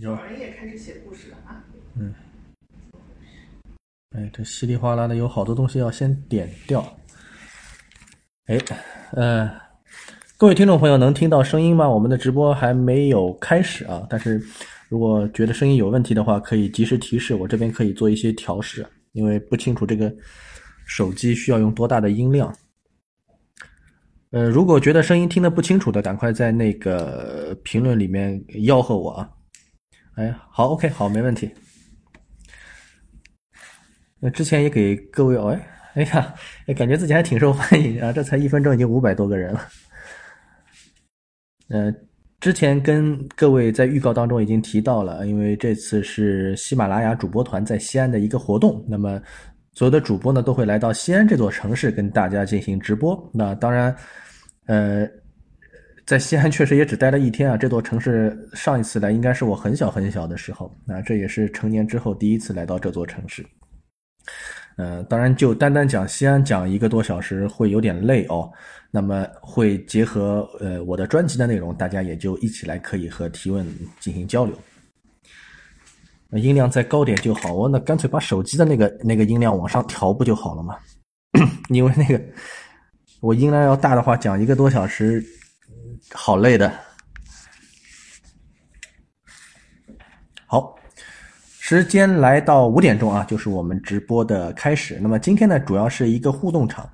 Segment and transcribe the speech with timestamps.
[0.00, 1.64] 有人也开始写故事了啊。
[1.96, 2.14] 嗯。
[4.10, 6.80] 哎，这稀里哗啦的有好多东西要先点掉。
[8.46, 8.58] 哎，
[9.12, 9.50] 呃，
[10.36, 11.88] 各位听众朋友能听到声音吗？
[11.88, 14.40] 我们的直播还没有开始啊，但是
[14.88, 20.14] 如果觉得声音有问题的话，可以及时提示，我这边可以做一些调试，因为不清楚这个
[20.86, 22.54] 手机需要用多大的音量。
[24.30, 29.30] 呃，如果觉得声音听得不清楚的，赶快在那个评论里面吆喝我啊！
[30.16, 31.50] 哎，好，OK，好，没问题。
[34.20, 36.34] 那之前也给各位，哎，哎呀，
[36.76, 38.12] 感觉自己还挺受欢迎啊！
[38.12, 39.66] 这才一分钟，已经五百多个人了。
[41.68, 41.90] 呃，
[42.38, 49.18] 之前跟各位在预告当中已经提到了，因为这次是喜马拉雅主播团在西安的一个活动，那么。
[49.78, 53.30] 所有的主播呢都会来到西安这座城市跟大家进行直播。
[53.32, 53.94] 那当然，
[54.66, 55.08] 呃，
[56.04, 57.56] 在西安确实也只待了一天啊。
[57.56, 63.46] 这座城市上一次来应该是我很小很小的时候，那这也是成年之后第一次来到这座城市。
[64.78, 68.50] 呃，当然就单单讲西安讲一个多小时会有点累哦。
[68.90, 73.64] 那么会结合呃我的专辑的内容，大家也就一起来可以和提问
[74.00, 74.58] 进行交流。
[76.32, 80.76] 音量再高点就好，我那干脆把手机的那个那个音量往上调不就好了吗？
[81.70, 82.22] 因为那个
[83.20, 85.24] 我音量要大的话，讲一个多小时，
[86.12, 86.70] 好累的。
[90.44, 90.76] 好，
[91.58, 94.98] 时间来到五点钟啊，就是我们直播的开始。
[95.00, 96.86] 那么今天呢，主要是一个互动场，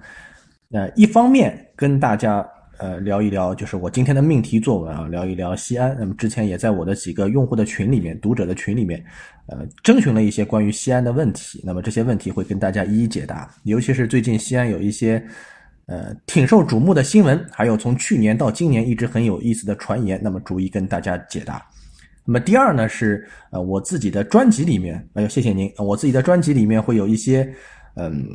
[0.70, 2.48] 呃，一方面跟大家。
[2.78, 5.96] 呃，聊一聊就是我今天的命题作文啊，聊一聊西安。
[5.98, 9.04] 那么之前也在我的几个用户的群里面、读者的群里面，
[9.46, 11.62] 呃，征询了一些关于西安的问题。
[11.64, 13.48] 那么这些问题会跟大家一一解答。
[13.62, 15.24] 尤其是最近西安有一些
[15.86, 21.64] 呃挺受瞩目的新闻，还有从去年到今年一直很有意思的传言，那么逐一跟大家解答。
[22.24, 27.54] 那么第二呢是呃我自己的专辑里面，哎呦谢谢您，我自己的专辑里面会有一些
[27.96, 28.26] 嗯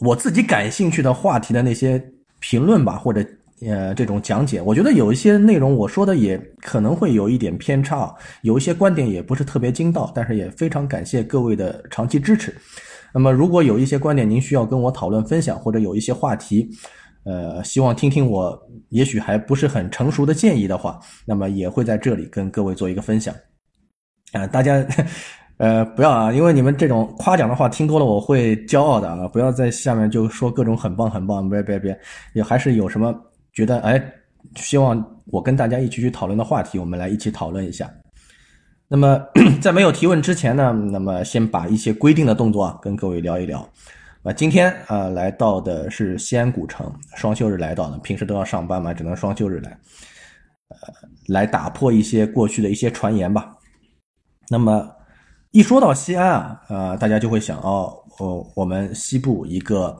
[0.00, 2.00] 我自己感兴趣的话题的那些。
[2.46, 3.24] 评论吧，或者
[3.62, 12.54] 呃这种讲解，我觉得有一些内容我说的也可能会有一点偏差，有一些观点也不是特别精到，但是也非常感谢各位的长期支持。
[13.14, 16.68] 那么如果有一些观点您需要跟我讨论分享，或者有一些话题，
[17.24, 23.34] 呃希望听听我也许还不是很成熟的建议的话，那么也会在这里跟各位做一个分享。
[24.32, 24.86] 啊，大家。
[25.56, 29.28] 呃，不要啊，因为你们这种夸奖的话听多了，我会骄傲的啊！
[29.28, 31.96] 不要在下面就说各种很棒很棒，别别别，
[32.32, 33.14] 也还是有什么
[33.52, 34.02] 觉得哎，
[34.56, 37.88] 希望我跟大家一起去讨论的话题，我们来一起讨论一下。
[38.88, 39.24] 那么
[39.62, 43.60] 在没有提问之前呢，那么先把一些规定的动作啊跟各位聊一聊。
[44.24, 49.78] 啊，今天啊来到的是西安古城，双休日来到的，平时都要上班嘛，只能双休日来，
[50.70, 50.76] 呃，
[51.28, 53.54] 来打破一些过去的一些传言吧。
[54.48, 54.90] 那么。
[55.54, 59.96] 一说到西安啊，呃，大家就会想哦，哦，我们西部一个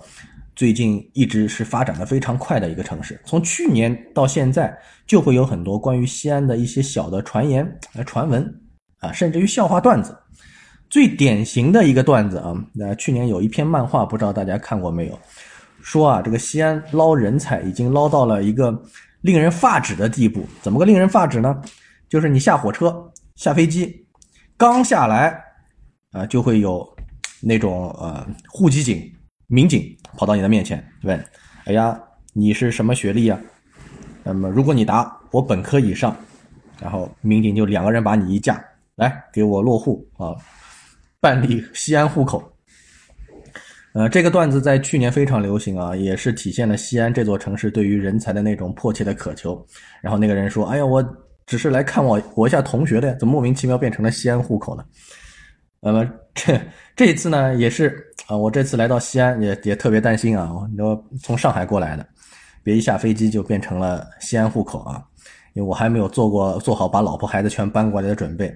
[0.56, 4.76] 最近一直是发展的非常快的一个城市，从去年到现在，
[5.06, 7.64] 就会有很多关于西安的一些小的传言、
[8.04, 8.44] 传闻
[8.98, 10.18] 啊，甚至于笑话段子。
[10.90, 15.16] 最典型的一个段子啊，那去年有一篇漫画，不知道大家看过没有？
[15.82, 18.76] 说啊，这个西安捞人才已经捞到了一个
[19.20, 20.44] 令人发指的地步。
[20.62, 21.62] 怎么个令人发指呢？
[22.08, 22.92] 就是你下火车、
[23.36, 24.03] 下飞机。
[24.56, 25.42] 刚下来，
[26.12, 26.88] 啊，就会有
[27.42, 29.12] 那种呃户籍警、
[29.48, 29.84] 民警
[30.16, 31.22] 跑到你的面前问
[31.66, 32.00] ：“哎呀，
[32.32, 33.38] 你是什么学历呀？”
[34.22, 36.16] 那么如果你答我本科以上，
[36.80, 40.36] 然后民警就两个人把你一架，来给我落户啊，
[41.20, 42.56] 办理西安户口。
[43.92, 49.66] 呃，这个段子在去年非常流行啊，也是体现了西安这座城市对于人才的那种迫切的渴求。
[50.00, 51.04] 然后那个人说：“哎呀，我。”
[51.46, 54.84] 只是来看我我一下同学的，怎么莫名其妙变成了西安户口呢？
[55.80, 56.58] 那么这
[56.96, 62.06] 这一次呢，也是啊，我这次来到西安也也特别担心啊，我从上海过来的，
[62.62, 65.04] 别一下飞机就变成了西安户口啊，
[65.52, 68.50] 因为我还没有做过做好把老婆孩子全搬过来的准备，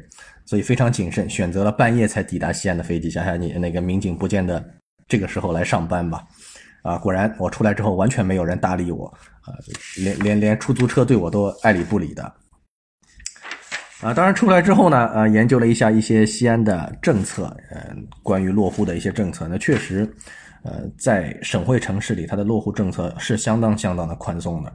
[0.47, 3.11] 所以非常谨慎，选择了半夜才抵达西安的飞机。
[3.11, 4.65] 想想你那个民警不见得
[5.07, 6.25] 这个时候来上班吧？
[6.83, 9.07] 啊，果然我出来之后完全没有人搭理我
[9.43, 9.53] 啊，
[9.99, 12.33] 连连连出租车对我都爱理不理的。
[14.01, 20.09] 啊，当然出来之后呢，呃，研究了一下一些西安的政策，嗯，关于落户的一些政策，那确实，
[20.63, 24.73] 呃，在省会城市里，它的落户政策是相当相当的宽松的。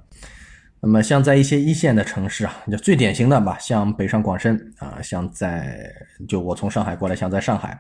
[0.82, 5.90] 那么，像在一些一线的城市啊，就最典型的吧，像北上广深啊，像在
[6.28, 7.80] 就我从上海过来，像在上海，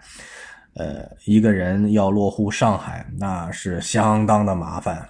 [0.75, 5.06] 呃，一个人要落户上海，那是相当的麻烦。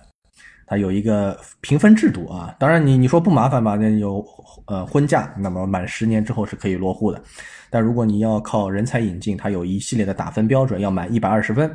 [0.65, 2.55] 它有一个评分制度啊。
[2.59, 3.75] 当然你你说不麻烦吧？
[3.75, 4.25] 那有
[4.67, 7.21] 呃婚假，那么满十年之后是可以落户的。
[7.69, 11.69] 但如果你要靠人才引进，它有一系列的打分标准，要满一百二十分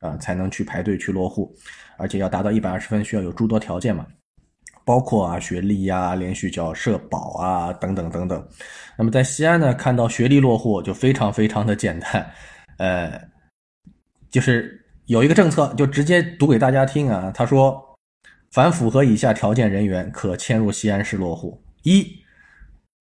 [0.00, 1.54] 啊才能去排队去落户，
[1.96, 4.06] 而且要达到一百二十分需要有诸多条件嘛。
[4.82, 8.44] 包括啊学历呀、连续缴社保啊等等等等。
[8.96, 12.28] 那么在西安呢，看到学历落户就非常非常的简单，
[12.78, 13.20] 呃，
[14.30, 17.30] 就是有一个政策，就直接读给大家听啊。
[17.32, 17.80] 他说，
[18.50, 22.04] 凡符合以下条件人员可迁入西安市落户：一、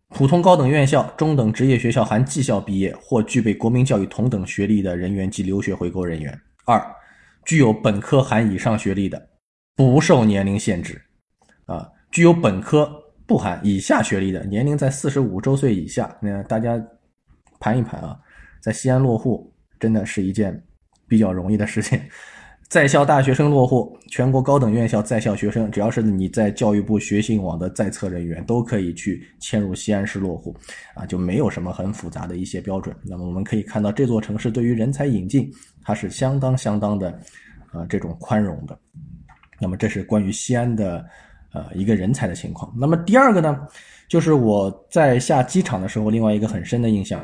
[0.10, 6.32] 普通高等院校、中等职业学校含技校毕业或具备国民教育同等学历的人员及留学回国人员；
[6.66, 6.80] 二、
[7.46, 9.30] 具有本科含以上学历的，
[9.76, 11.02] 不受年龄限制。
[11.66, 12.92] 啊，具有本科
[13.26, 16.80] 不含以下学历的，年龄在四十五周岁以下，那大家
[17.60, 18.20] 盘一盘啊，
[18.62, 20.64] 在西安落户真的是一件
[21.08, 22.00] 比较容易的事情。
[22.70, 30.56] 在校大学生落户，全国高等院校在校学生，只要是你在教育部学信网的在册人员，都可以去迁入西安市落户，
[30.94, 32.96] 啊，就没有什么很复杂的一些标准。
[33.04, 35.52] 那么我们可以看到，这座城市对于人才引进，
[35.82, 37.10] 它是相当相当的，
[37.72, 38.78] 啊，这种宽容的。
[39.60, 41.06] 那么这是关于西安的。
[41.52, 42.72] 呃，一个人才的情况。
[42.78, 43.68] 那么第二个呢，
[44.08, 47.20] 就是我在下机场的时候，另外一个很深的印象，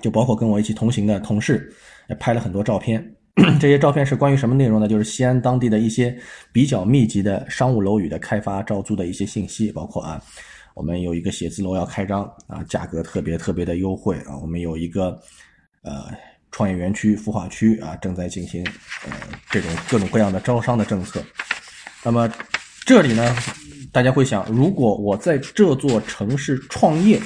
[0.00, 1.68] 就包括跟我一起同行的同事
[2.08, 3.04] 也拍了很多照片。
[3.60, 4.88] 这些照片是关于什么内容呢？
[4.88, 6.16] 就是西安当地的一些
[6.52, 10.20] 比较密集的商务楼宇的开发招租的一些信息，包括啊，
[10.74, 15.18] 我们有一个写字楼要开张啊，价格特别特别的优惠啊，我们有一个
[15.82, 16.06] 呃
[16.50, 18.64] 创业园区孵化区啊，正在进行
[19.04, 19.12] 呃
[19.50, 21.22] 这种各种各样的招商的政策。
[22.04, 22.30] 那么。
[22.86, 23.36] 这里呢，
[23.92, 27.20] 大家会想，如果我在这座城市创业，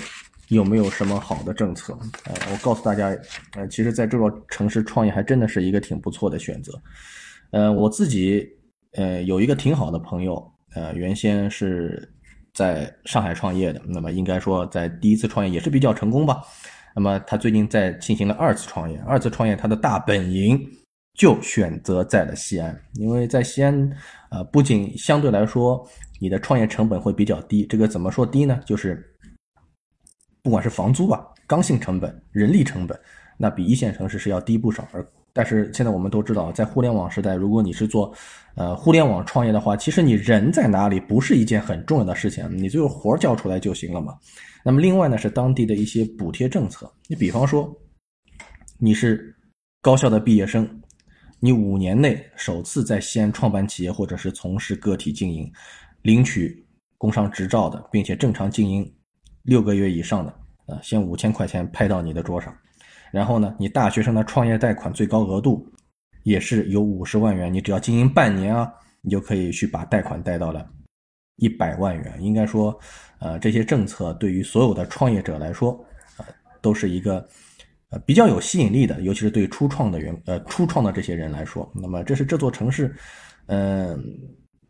[0.54, 1.92] 有没有什么好的政策？
[2.24, 3.16] 呃，我告诉大家，
[3.56, 6.72] 呃，其实在这座城市创业还真的是一个挺不错的选择。
[7.50, 8.46] 呃，我自己
[8.92, 10.42] 呃有一个挺好的朋友，
[10.74, 12.10] 呃，原先是
[12.54, 16.42] 在上海创业的，那么应该说在第一次创业也是比较成功吧。
[16.94, 20.60] 那么他最近在进行了二次创业，二次创业他的大本营。
[21.14, 23.92] 就选择在了西安，因为在西安，
[24.30, 25.86] 呃，不仅相对来说
[26.18, 28.58] 你的创业成本会比较低，这个怎么说低呢？
[28.64, 29.11] 就是
[30.42, 32.98] 不管是房租吧、刚性成本、人力成本，
[33.38, 34.86] 那比一线城市是要低不少。
[34.92, 38.12] 而但是现在我们都知道，在互联网时代，如果你是做
[38.54, 44.14] 呃互联网创业的话，其实你人在哪里不是一件很重要的事情，你最后活交出来就行了嘛。
[44.62, 47.72] 那么另外呢，是当地的一些补贴政策，你比方说
[48.78, 49.34] 你是
[49.80, 50.68] 高校的毕业生。
[51.44, 55.50] 你五年内首次在西安创办企业，或者是从事个体经营，
[56.02, 56.64] 领取
[56.98, 58.94] 工商执照的，并且正常经营
[59.42, 60.32] 六个月以上的，
[60.66, 62.54] 啊，先五千块钱拍到你的桌上。
[63.10, 65.66] 然后呢，你大学生的创业贷款最高额度
[66.22, 70.68] 也是有五十万元，你只要经营半年啊，你就可以去把贷款贷到了
[71.36, 72.14] 一百万元。
[72.20, 72.78] 应该说，
[73.18, 75.72] 呃，这些政策对于所有的创业者来说，
[76.16, 76.24] 呃，
[76.60, 77.28] 都是一个。
[77.94, 82.96] 呃，比较有吸引力的，尤其是对初创的员呃初创的这些人来说，那么这是这座城市，
[83.48, 84.02] 嗯，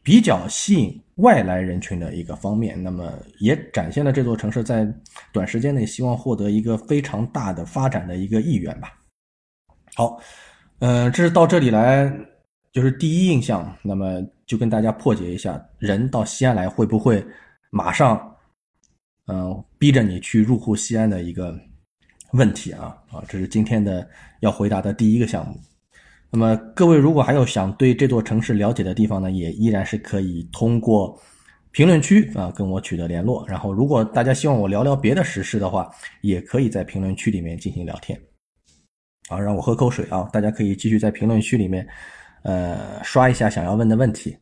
[0.03, 2.83] 比较吸引外来人群的一个方面。
[2.83, 4.87] 那么也展现了这座城市在
[5.33, 8.93] 短时间内希望获得一个非常大的发展的一个意愿吧。
[9.95, 10.21] 好，
[10.81, 12.11] 嗯，这是到这里来
[12.73, 13.77] 就是第一印象。
[13.83, 17.25] 那么就跟大家破解一下，人到西安来会不会
[17.71, 18.37] 马上
[19.27, 21.59] 嗯逼着你去入户西安的一个。
[22.35, 24.09] 问题啊啊，这是今天的
[24.41, 25.61] 要回答的第一个项目。
[26.33, 31.21] 那么各位如果还有想对这座城市了解的地方呢，也依然是可以通过
[31.73, 33.45] 评论区啊跟我取得联络。
[33.47, 35.91] 然后如果大家希望我聊聊别的实事的话，
[36.23, 38.19] 也可以在评论区里面进行聊天。
[39.29, 41.87] 好，让我喝口水啊，大家可以继续在评论区里面
[42.45, 44.35] 呃刷一下想要问的问题。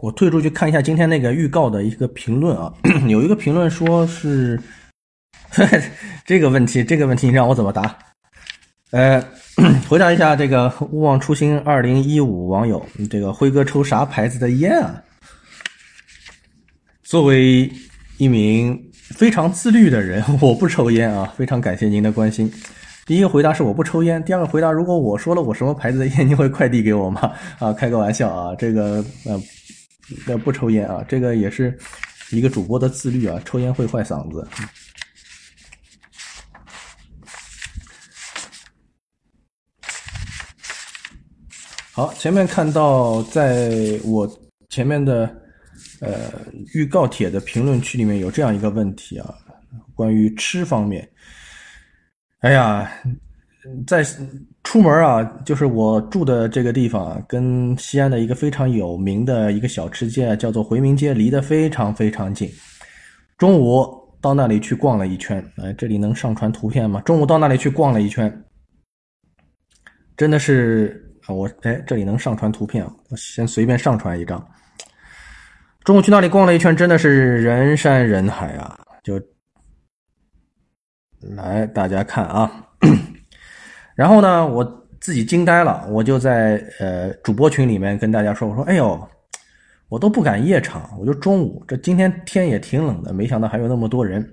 [0.00, 2.72] 我退出去看一下今天那个预告的一个评论啊，
[3.06, 4.58] 有一个评论说是
[6.24, 7.98] 这个问题，这个问题你让我怎么答？
[8.92, 9.22] 呃，
[9.88, 15.02] 回答一下这个勿忘初心二零一五网友，这个辉哥抽啥牌子的烟啊？
[17.02, 17.70] 作为
[18.16, 22.50] 一名非常自律的人，我不抽烟啊，非常感谢您的关心。
[23.04, 27.32] 第一个回答是我不抽烟，第二个回答如果我说了我什么牌子的烟，你会快递给我吗？
[27.58, 29.38] 啊，开个玩笑啊，这个呃。
[30.26, 31.78] 要，不抽烟啊，这个也是
[32.30, 34.46] 一个主播的自律啊，抽烟会坏嗓子。
[41.92, 44.26] 好，前面看到在我
[44.70, 45.26] 前面的
[46.00, 46.30] 呃
[46.72, 49.34] 预告帖的评论区里面有这样一个问题啊，
[49.94, 51.06] 关于吃方面。
[52.38, 52.90] 哎呀，
[53.86, 54.02] 在
[54.62, 62.48] 出门啊，就是我住的这个地方，跟西安的一个非常有名的一个小吃街叫做回民街，离得非常非常近。
[63.38, 63.86] 中午
[64.20, 67.00] 到那里去逛了一圈，哎，这里能上传图片吗？
[67.00, 68.44] 中午到那里去逛了一圈，
[70.16, 74.46] 真的是，我哎，这里能上传图片，我先随便上传一张。
[75.84, 79.20] 中午去那里逛了一圈，真的是人山人海啊，就。
[81.36, 82.50] 来，大家看啊，
[84.00, 84.64] 然后呢，我
[84.98, 89.06] 自己惊呆了，我就在呃主播群里面跟大家说，我说，哎呦，
[89.90, 94.26] 我都不敢夜场，我就中午，这今天天也挺冷的，没想到还有那么多人。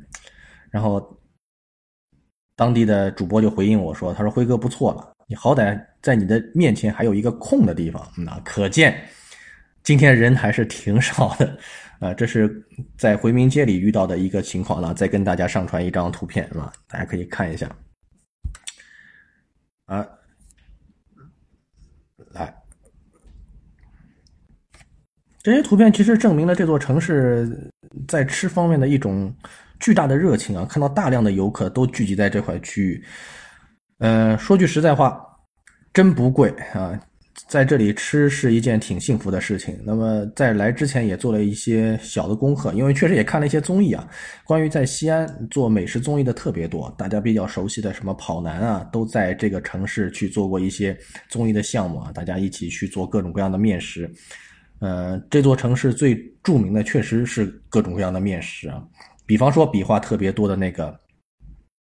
[0.72, 1.06] 然后
[2.56, 8.98] 当地的主播就回应我说，他说辉哥不错了，你好歹在你的面前还有一个空的地方，那可见
[9.84, 11.58] 今天人还是挺少的。
[12.00, 12.66] 啊，这是
[12.98, 16.72] 在回民街里遇到的一个情况了，再跟大家上传一张图片，是吧？
[16.88, 17.70] 大家可以看一下。
[19.88, 20.06] 啊，
[22.32, 22.54] 来，
[25.42, 27.72] 这些图片其实证明了这座城市
[28.08, 29.34] 在吃方面的一种
[29.80, 30.66] 巨大的热情啊！
[30.66, 33.06] 看到大量的游客都聚集在这块区域，
[34.00, 35.26] 呃，说句实在话，
[35.94, 37.00] 真不贵啊。
[37.48, 39.80] 在这里吃是一件挺幸福的事情。
[39.86, 44.10] 那么在来之前也做了一些小的功课，因为确实也看了一些综艺啊。
[44.44, 50.98] 关于在西安做美食综艺的特别多，大家比较熟悉的什么跑男啊，都在这个城市去做过一些
[51.30, 52.12] 综艺的项目啊。
[52.12, 54.12] 大家一起去做各种各样的面食。
[54.80, 58.84] 呃，这座城市最著名的确实是各种各样的面食啊。
[59.26, 61.00] 比方说笔画特别多的那个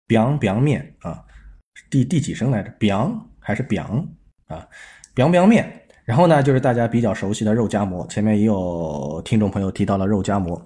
[0.08, 1.24] biang biang 面啊，
[1.90, 4.06] 第第几声来着？biang 还是 biang
[4.48, 4.68] 啊
[5.18, 5.68] ？biang biang 面，
[6.06, 8.06] 然后呢，就是大家比较熟悉的肉夹馍。
[8.08, 10.62] 前面也有听众朋友提到了肉夹馍。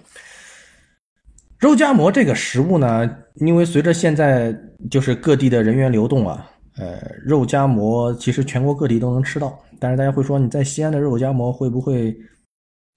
[1.57, 4.53] 肉夹馍这个食物呢，因为随着现在
[4.89, 9.57] 就是各地的人员流动啊，呃，肉夹馍其实全国各地都能吃到。
[9.79, 12.13] 但是大家会说，你在西安的肉夹馍会不会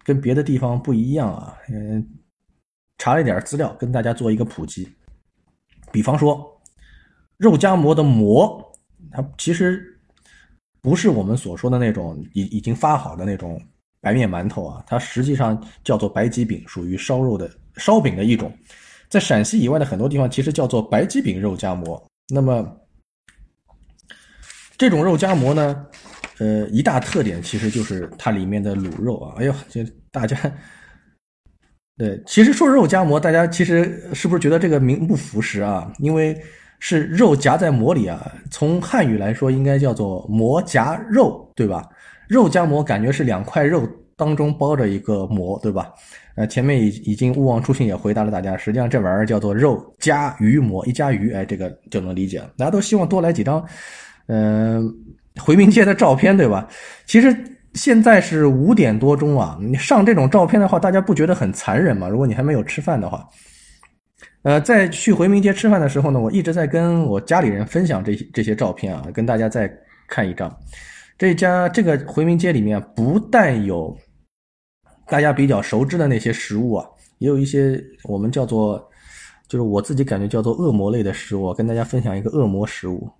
[0.02, 1.56] 跟别的地方不一样啊？
[1.70, 2.04] 嗯，
[2.98, 4.92] 查了一点资料，跟大家做一个普及。
[5.92, 6.60] 比方说，
[7.36, 8.72] 肉夹馍的馍，
[9.12, 9.92] 它其实。
[10.84, 13.58] 不是我们所说的那种已已经发好的那种
[14.02, 18.52] 白面馒头啊，它实际上叫做白吉饼，属于烧肉的烧饼的一种。
[19.08, 22.04] 在陕西以外的很多地方，其实叫做白吉饼肉夹馍。
[22.28, 22.70] 那么
[24.76, 25.86] 这种肉夹馍呢，
[26.36, 29.36] 呃，一大特点其实就是它里面的卤肉啊。
[29.38, 30.36] 哎呦，这大家
[31.96, 35.90] 对，其实说肉夹馍，大家其实是不是觉得这个名不符实啊？
[35.98, 36.38] 因为
[36.86, 41.82] 是肉夹在馍里啊，从汉语来说应该叫做馍夹肉，对吧？
[42.28, 45.90] 肉夹馍感觉是两块肉当中包着一个馍，对吧？
[46.34, 52.50] 呃，前面已已经勿忘初心也回答了大家，实际上这玩意儿叫做肉夹鱼馍，一夹鱼，哎，这个就能理解了。
[52.58, 53.64] 大家都希望多来几张，
[54.26, 54.94] 嗯，
[55.40, 56.68] 回民街的照片，对吧？
[57.06, 57.34] 其实
[57.72, 62.10] 现在是五点多钟啊，你上这种照片的话，大家不觉得很残忍吗？
[62.10, 63.26] 如果你还没有吃饭的话。
[64.44, 69.66] 呃，在去回民街吃饭的时候呢，我一直在跟我家里人分享这些这些照片啊，跟大家再
[70.06, 70.54] 看一张。
[71.16, 73.96] 这家这个回民街里面不但有
[75.06, 76.86] 大家比较熟知的那些食物啊，
[77.20, 78.78] 也有一些我们叫做，
[79.48, 81.54] 就是我自己感觉叫做恶魔类的食物。
[81.54, 83.10] 跟大家分享一个恶魔食物，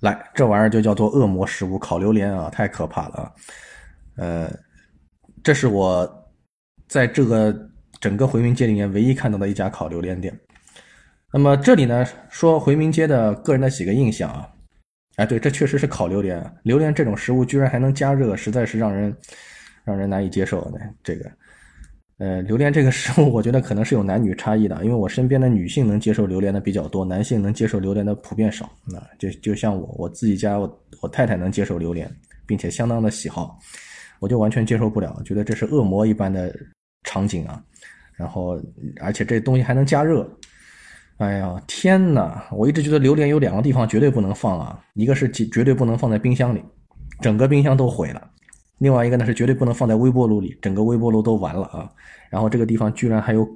[0.00, 3.32] 来，这玩意儿就叫做恶魔食物——烤榴莲啊，太可怕了啊！
[4.16, 4.52] 呃，
[5.42, 6.17] 这是我。
[6.88, 7.54] 在这个
[8.00, 10.36] 整个回民街里面，唯一看到的一家烤榴莲店。
[11.30, 14.48] 那么这里呢，说回民街的个人的几个印象啊，
[15.16, 16.42] 哎，对，这确实是烤榴莲。
[16.62, 19.14] 榴莲这种食物居然还能加热，实在是让人
[19.84, 20.80] 让人难以接受的。
[21.02, 21.30] 这个，
[22.16, 28.70] 呃，榴莲这个食物，我觉得可能是有男女差异的，因为我身边的女性能接受榴莲的比较多，男性能接受榴莲的普遍少。
[28.86, 32.10] 那就就像我，我自己家我我太太能接受榴莲，
[32.46, 33.58] 并且相当的喜好，
[34.18, 36.56] 我就完全接受不了，觉得这是恶魔一般的。
[37.08, 37.58] 场景啊，
[38.14, 38.60] 然后
[39.00, 40.28] 而且这东西还能加热，
[41.16, 42.46] 哎呀天哪！
[42.52, 46.62] 我一直觉得榴莲有两个地方绝对不能放啊，一个是绝对不能放在冰箱里，
[47.22, 48.20] 整个冰箱都毁了；
[48.76, 51.90] 另外一个呢是绝对不能放在微波炉里，整个微波炉都完了啊。
[52.28, 53.48] 然后这个地方居然还有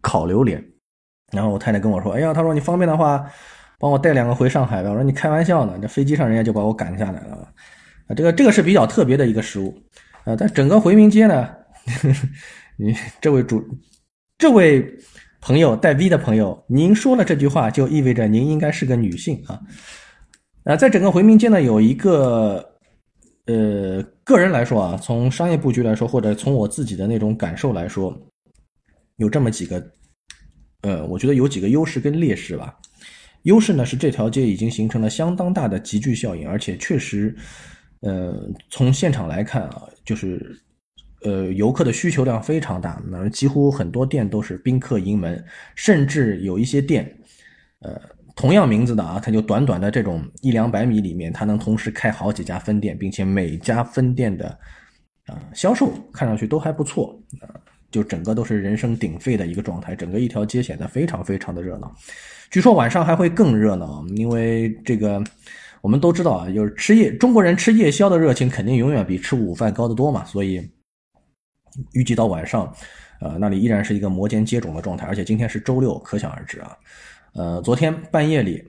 [0.00, 0.64] 烤榴莲，
[1.32, 3.28] 然后我太太跟我说：“哎呀，她说你方便的话，
[3.80, 7.48] 帮我带两个回上海吧。”我说：“你开玩笑呢，这飞机上人家就把我赶下来了啊。”
[8.16, 9.76] 这个这个是比较特别的一个食物
[10.24, 11.48] 啊，但整个回民街呢。
[12.82, 13.62] 你这位主，
[14.38, 14.82] 这位
[15.42, 19.60] 朋友带 V 的朋友，您说了这句话，就意味着您应该是个女性啊。
[20.64, 22.64] 啊，在整个回民街呢，有一个
[23.44, 28.18] 呃，个人来说啊，从商业布局来说，或者从我自己的那种感受来说，
[29.16, 29.92] 有这么几个，
[30.80, 32.74] 呃，我觉得有几个优势跟劣势吧。
[33.42, 37.36] 优势呢是这条街已经形成了相当大的集聚效应，而且确实，
[38.00, 38.34] 呃，
[38.70, 40.58] 从现场来看啊，就是
[41.22, 47.14] 呃，游客的需求量非常大，那几乎很多店都是宾客盈门，甚至有一些店，
[47.80, 48.00] 呃。
[48.36, 54.58] 同样名字的啊，它就短短的这种一两百米里面，它能同时开好几家分店，并且每家分店的
[55.26, 57.52] 啊销售看上去都还不错啊，
[57.90, 61.94] 就整个都是人声鼎沸的一个状态，整个一条街显得非常非常的热闹。
[62.50, 65.22] 据说晚上还会更热闹，因为这个
[65.82, 70.66] 我们都知道啊，就是吃夜中国人吃夜宵的热情肯定永远比吃午饭高得多嘛，所以
[71.92, 72.72] 预计到晚上，
[73.20, 76.76] 呃，那里依然是一个摩肩接踵的状态，而且今天是周六，可想而知啊。
[77.32, 78.62] 呃，昨天半夜里，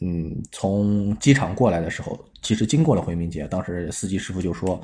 [0.00, 3.46] 嗯，从机场过来的时候，其实经过了回民街。
[3.48, 4.82] 当时司机师傅就说：“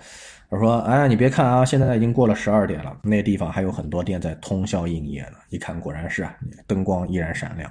[0.49, 5.37] 他说，哎，你别看啊，现在已经过了十二点了，那地方还有很多店在通宵营业呢。
[5.51, 6.35] 一看，果然是啊，
[6.67, 7.71] 灯光依然闪亮，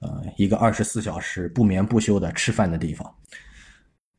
[0.00, 3.08] 呃，一个二十四小时不眠不休的吃饭的地方。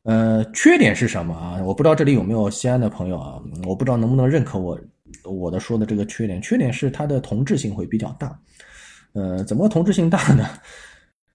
[0.06, 1.60] 呃，缺点是什么啊？
[1.64, 3.42] 我不知道这里有没有西安的朋友啊？
[3.66, 4.80] 我不知道能不能认可我
[5.24, 6.40] 我的说的这个缺点。
[6.40, 8.38] 缺点是它的同质性会比较大。”
[9.14, 10.48] 呃，怎么个同质性大呢？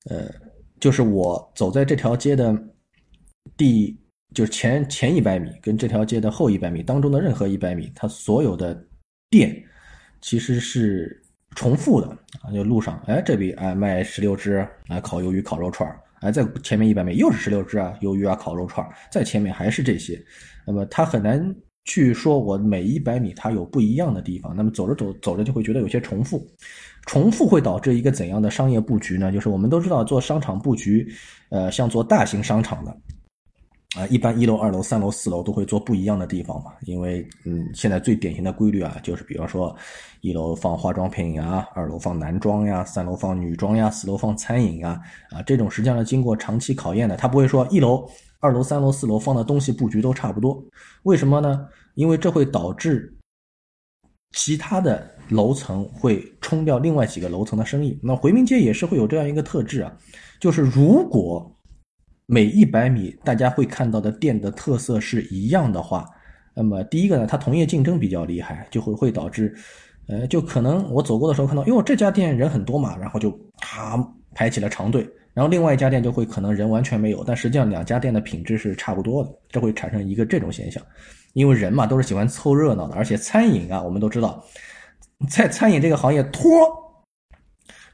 [0.10, 0.32] 呃，
[0.80, 2.56] 就是我走在这条街的
[3.58, 3.98] 第，
[4.34, 8.82] 就是前前一百米跟这条街的后一百米当中的任何一百米，它所有的
[9.30, 9.54] 店
[10.22, 11.22] 其实是
[11.56, 12.08] 重复的
[12.42, 12.54] 啊。
[12.54, 15.90] 就路上，哎，这里哎卖十六只啊烤鱿鱼、烤肉串
[16.22, 20.24] 还，在前面一百米又是石榴汁啊鱿鱼啊烤肉串在前面还是这些，
[20.66, 21.54] 那么他很难
[21.86, 26.48] 去说我每一百米它有不一样的地方，那么走着走走着就会觉得有些重复。
[27.08, 29.32] 重复会导致一个怎样的商业布局呢？
[29.32, 31.12] 就是我们都知道，做商场布局，
[31.50, 32.96] 呃，像做大型商场的，
[33.98, 36.72] 啊，一般一楼、二楼、三楼、四楼都会做不一样的地方嘛。
[36.86, 39.76] 因为，嗯，现在最典型的规律啊，就是比方说，
[40.22, 45.00] 一楼放化妆品啊，二楼放男装呀，三楼放女装呀，四楼放餐饮啊，
[45.32, 50.64] 啊，这种实际上是经过长期考验的，它不会说一楼、二楼、三楼、四楼放的东西布局都差不多。
[51.04, 51.68] 为什么呢？
[51.96, 53.14] 因为这会导致
[54.32, 55.10] 其他的。
[55.32, 59.90] 楼层会冲掉另外几个楼层的生意，那回民街也是会有这样一个特质啊，
[60.42, 61.50] 就是如果
[62.34, 66.08] 每一百米大家会看到的店的特色是一样的话，
[66.54, 69.54] 那么第一个呢，它同业竞争比较厉害，就会会导致，
[70.08, 74.02] 呃，就可能我走过的时候看到，哟，这家店人很多嘛，然后就啊
[74.34, 80.82] 排起了长队，然后另外一家店就会可能人完全没有，但实际上两家店的品质是差不多的，这会产生一个这种现象，
[81.34, 84.42] 因为人嘛都是喜欢凑热闹的，而且餐饮啊，我们都知道。
[85.30, 86.50] 在餐饮这个行业，托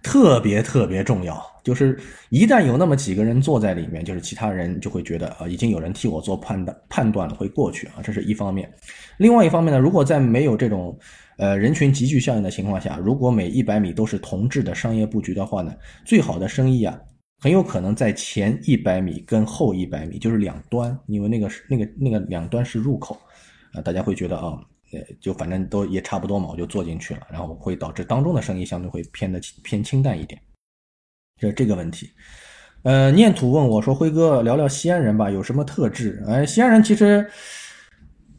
[0.07, 1.45] 特别特别重要。
[1.63, 7.95] 就是一旦有那么几个人坐在里面，就是其他人就会觉得啊，已经有人替我做判断判断了，会过去啊。
[8.01, 8.71] 这是一方面。
[9.17, 10.97] 另外一方面呢，如果在没有这种
[11.37, 15.73] 呃人群集聚效应的情况下，如果每一百米都是同质的商业布局的话呢，
[16.05, 16.97] 最好的生意啊，
[17.41, 23.19] 很有可能在前一百米跟后一百米，就是两端，因为那个是那个那个两端是入口
[23.73, 24.57] 啊，大家会觉得啊。
[24.93, 30.41] 呃，就反正都也差不多嘛，我就做进去了，然后会导致当中的生意相对会偏的偏清淡一点，
[31.39, 32.09] 这这个问题。
[32.83, 37.29] 呃，念土问我说：“辉哥，聊聊西安人吧，有什么特质？”哎，西安人其实，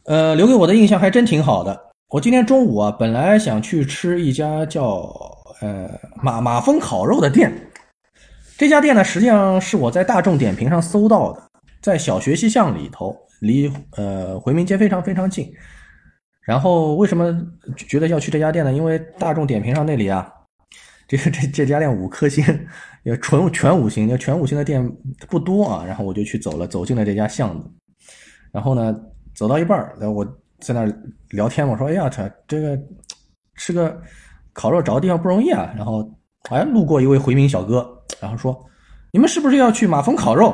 [0.05, 1.79] 呃，留给我的印象还真挺好的。
[2.07, 5.13] 我今天中午啊，本来想去吃一家叫
[5.61, 5.87] 呃
[6.23, 7.53] 马马蜂烤肉的店，
[8.57, 11.43] 这家店呢，实际上是我在大众点评上搜到的，
[11.81, 15.53] 在小学西巷里头，离呃回民街非常非常近。
[16.49, 17.31] 然后为什么
[17.77, 18.73] 觉得要去这家店呢？
[18.73, 20.27] 因为大众点评上那里啊，
[21.07, 22.43] 这这这家店五颗星，
[23.03, 24.83] 也纯全五星，全五星的店
[25.29, 25.85] 不多啊。
[25.85, 27.69] 然后我就去走了，走进了这家巷子。
[28.51, 28.99] 然后呢，
[29.35, 30.25] 走到一半儿，然后我
[30.59, 30.91] 在那儿
[31.29, 32.75] 聊天我说：“哎呀，这这个
[33.53, 34.01] 吃个
[34.51, 36.11] 烤肉找个地方不容易啊。”然后
[36.49, 37.87] 哎，路过一位回民小哥，
[38.19, 38.59] 然后说
[39.13, 40.51] ：“你们是不是要去马蜂烤肉？”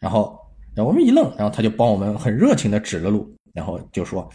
[0.00, 0.34] 然后
[0.76, 4.26] 我们一愣，然后他就帮我们很热情的指了路，然后就说。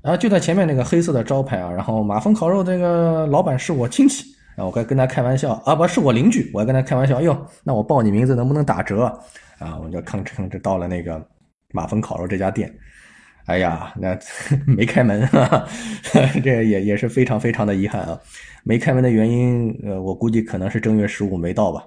[0.00, 4.24] 然后就在前面那个黑色的招牌啊，然后马蜂烤肉这个老板是我亲戚，
[4.56, 9.04] 然后我该跟他开玩笑啊，不是我邻居，我还跟他开玩笑，哟，那我报你名字能不能打折
[9.58, 9.76] 啊？
[9.82, 11.20] 我就吭哧吭哧到了那个
[11.72, 12.72] 马蜂烤肉这家店，
[13.46, 14.16] 哎呀，那
[14.66, 15.28] 没开门，
[16.44, 18.18] 这也也是非常非常的遗憾啊，
[18.62, 21.82] 没开门的原因，呃，我估计可能是正月十五没到吧，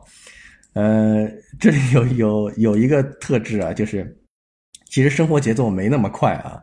[0.73, 1.25] 呃，
[1.59, 4.15] 这里有有有一个特质啊，就是
[4.89, 6.61] 其实生活节奏没那么快啊。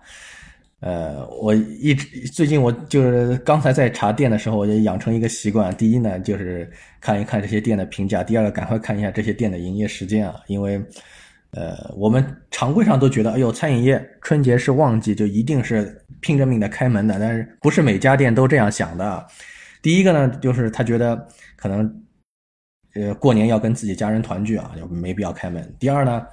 [0.81, 5.77] 呃，我一直最近我就是刚才在查店的时候，我就养成一个习惯。
[5.77, 10.81] 第一呢，就是看一看这些店的评价；第二个，赶快看一下这些店的营业时间啊，因为，
[11.51, 17.19] 呃，我们常规上都觉得，哎呦，餐饮业春节是旺季，就一定是拼着命的开门的。
[17.19, 19.27] 但是不是每家店都这样想的？
[19.83, 22.03] 第一个呢，就是他觉得可能，
[22.95, 25.75] 呃，过年要跟自己家人团聚啊，就没必要开门。
[25.81, 26.25] 第二呢，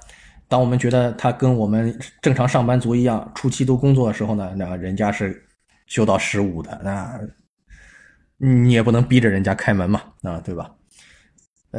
[0.48, 5.44] 当我们觉得他跟我们正常上班族一样，初期都工作的时候呢，那人家是
[5.86, 7.20] 休到十五的，那
[8.36, 10.70] 你也不能逼着人家开门嘛，啊，对吧？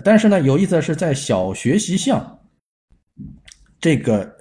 [0.04, 2.40] 但是呢，有意思的是，在小学习巷。
[3.80, 4.36] 这个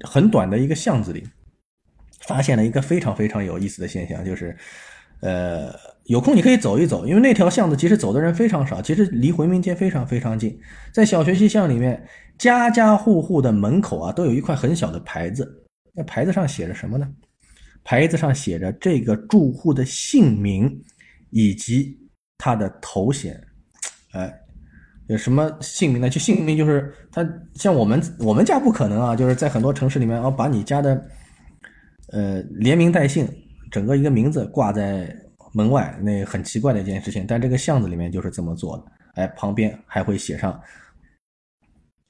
[0.00, 1.26] 很短的一个巷子里，
[2.20, 4.54] 发现了一个非常非常有意思的现象，就是，
[5.20, 5.74] 呃，
[6.04, 10.60] 有空你可以走一走，因为那条巷子其实走的人非常少，其实离回民街非常非常近。
[10.92, 12.06] 在小学习巷里面，
[12.38, 17.08] 家家户户的门口啊，都有一块很小的牌子，那牌子上写着什么呢？
[17.84, 20.70] 牌子上写着这个住户的姓名
[21.30, 21.96] 以及
[22.38, 23.40] 他的头衔，
[24.12, 24.32] 哎。
[25.08, 26.10] 有什么姓名呢？
[26.10, 31.00] 就姓名就是他，像我们我们家不可能啊，就是在很多城市里面啊，把你家的
[32.10, 33.24] 呃连名带姓，
[33.70, 35.08] 整个一个名字挂在
[35.52, 37.24] 门外，那很奇怪的一件事情。
[37.24, 40.60] 但这个巷子里面就是这么做的，哎，旁边还会写上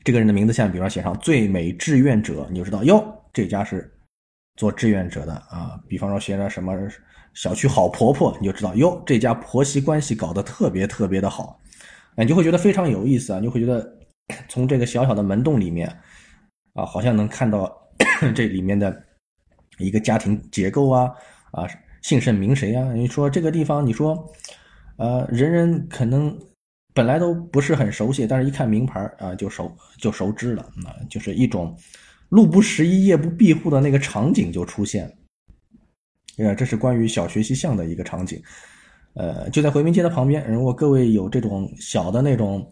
[0.06, 3.92] 这个人的名字，像比方写上最美志愿者，你就知道哟，这家是
[4.54, 5.80] 做志愿者的啊。
[5.88, 6.72] 比方说写着什么
[7.34, 11.60] 小区好婆婆，你就知道哟，这家婆媳关系搞得特别特别的好。
[12.16, 13.40] 你就会觉得非常有意思啊！
[13.40, 13.84] 你就会觉得
[14.48, 15.88] 从这个小小的门洞里面
[16.74, 17.76] 啊，好像能看到
[18.32, 19.02] 这里面的
[19.78, 21.12] 一个家庭结构啊
[21.50, 21.66] 啊，
[22.02, 22.92] 姓甚名谁啊？
[22.92, 24.24] 你说这个地方，你说
[24.98, 26.38] 呃，人人可能
[26.96, 31.76] 本来都不是很熟悉，但是一看名牌啊，就熟就熟知了啊，就是一种
[32.30, 35.12] 路不拾遗、夜不闭户的那个场景就出现了。
[36.38, 38.42] 呃，这是关于小学习巷的一个场景。
[39.12, 40.50] 呃，就在回民街的旁边。
[40.50, 42.66] 如果各位有这种小的那种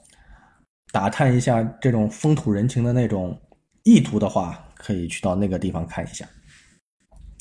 [0.90, 3.38] 打探一下这种风土人情的那种
[3.82, 6.26] 意图的话，可以去到那个地方看一下。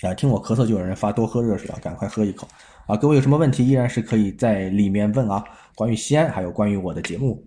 [0.08, 2.48] 啊，听我咳嗽就有人发多喝热水啊，赶快喝一口
[2.88, 2.96] 啊！
[2.98, 5.44] 各位有什么问题，依然是可以在里面问啊，
[5.76, 7.46] 关于西安，还有关于我的节目。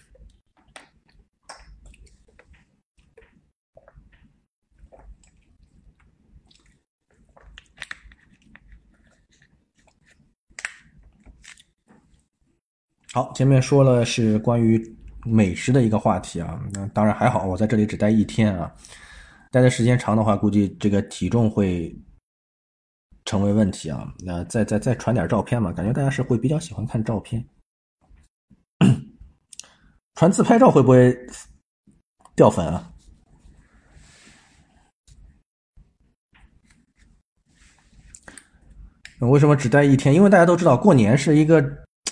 [13.13, 18.69] 好，前面说了是关于美食的一个话题啊，那当然还好，我在这里只待一天啊，
[19.55, 21.97] 待的时间长的话，估计这个体重会
[23.23, 24.13] 成为问题啊。
[24.19, 27.41] 那再再再传点照片嘛，感觉大家是会比较喜欢看照片，
[30.15, 31.17] 传自拍照会不会
[32.35, 32.91] 掉粉啊？
[39.19, 40.13] 为什么只待一天？
[40.13, 41.63] 因为大家都知道过年是一个。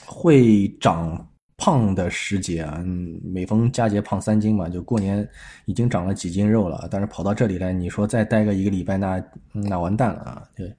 [0.06, 2.84] 会长胖的时节啊，
[3.24, 5.28] 每逢佳节胖三斤嘛，就过年
[5.66, 10.44] 已经长了几斤肉了，但是跑到这里来，你说再待个一个礼拜，那那完蛋了啊！
[10.56, 10.76] 对，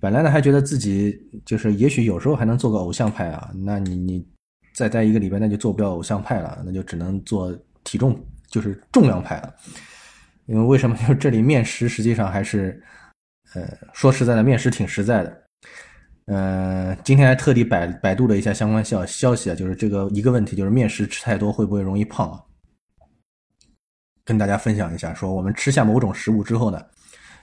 [0.00, 4.26] 本来呢还觉得自己就是也许有时候还能做个偶像派啊，那你你
[4.74, 9.54] 再待一个礼拜，那就做不了偶像派了，那就只能做体重就是重量派了。
[10.46, 10.94] 因为为什么？
[11.00, 12.82] 就是这里面食实际上还是，
[13.54, 15.43] 呃，说实在的，面食挺实在的。
[16.26, 22.40] 呃，今天还特地百百度了一下相关消消息啊，就是这个一个问题，就是面食吃太多会不会容易胖啊？
[24.24, 26.80] 跟大家分享一下，说我们吃下某种食物之后呢，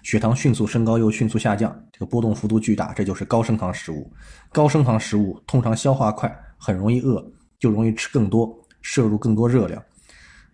[0.01, 4.11] 血糖迅速升高又迅速下降，这个波动幅度巨大，这就是高升糖食物。
[4.51, 7.23] 高升糖食物通常消化快，很容易饿，
[7.59, 9.79] 就容易吃更多，摄入更多热量。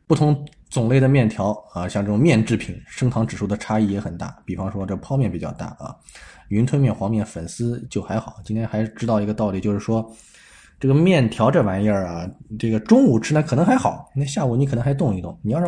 [0.05, 4.37] 不同种类的面条啊，像这种面制品，升糖指数的差异也很大。
[4.45, 5.95] 比方说这泡面比较大啊。
[6.49, 8.37] 云吞面、黄面、粉丝就还好。
[8.43, 10.09] 今天还知道一个道理，就是说，
[10.79, 15.37] 这个面条这玩意儿啊，这个中午吃呢可能还好，那下午你可能还动一动。
[15.43, 15.67] 你要是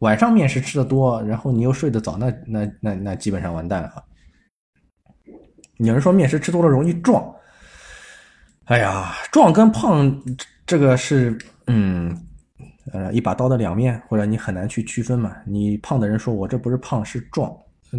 [0.00, 4.04] 晚上面食吃的多，然后你又睡得早，那那那那基本上完蛋了。
[5.78, 7.34] 有人说面食吃多了容易壮，
[8.64, 10.22] 哎呀，壮跟胖
[10.66, 12.14] 这个是嗯
[12.92, 15.36] 呃一把刀的两面，或者你很难去区分嘛。
[15.46, 17.50] 你胖的人说我这不是胖是壮。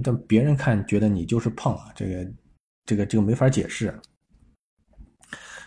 [0.04, 2.32] 但别人看觉得你就是胖啊，这个，
[2.86, 3.94] 这个，这个没法解释。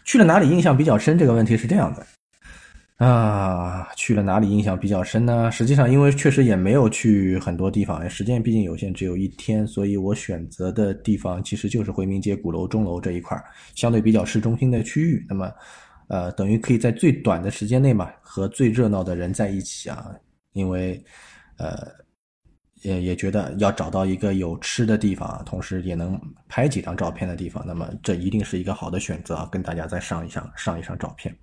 [0.05, 1.19] 去了哪里印象比较深？
[1.19, 2.07] 这个问题是这样的
[3.05, 5.51] 啊，去了哪里印象比较深呢？
[5.51, 13.43] 实际上，因为确实也没有去很多地方，时间毕竟有限，只有一天，所以我选择的地方其实就是回民街鼓楼、钟楼这一块
[13.75, 15.25] 相对比较市中心的区域。
[15.29, 15.53] 那么，
[16.09, 20.13] 呃，等于可以在最短的时间内嘛，和最热闹的人在一起啊，
[20.53, 21.03] 因为，
[21.57, 22.01] 呃。
[22.83, 31.35] 也也觉得要找到一个有吃的地方同时也能拍几张照片的地方那么这一定是一个好的选择啊跟大家再上一上上一上照片。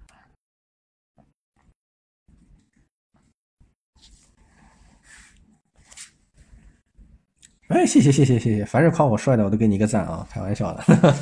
[7.67, 11.15] 哎谢谢谢谢谢谢凡是夸我帅的我都给你一个赞啊开玩笑的。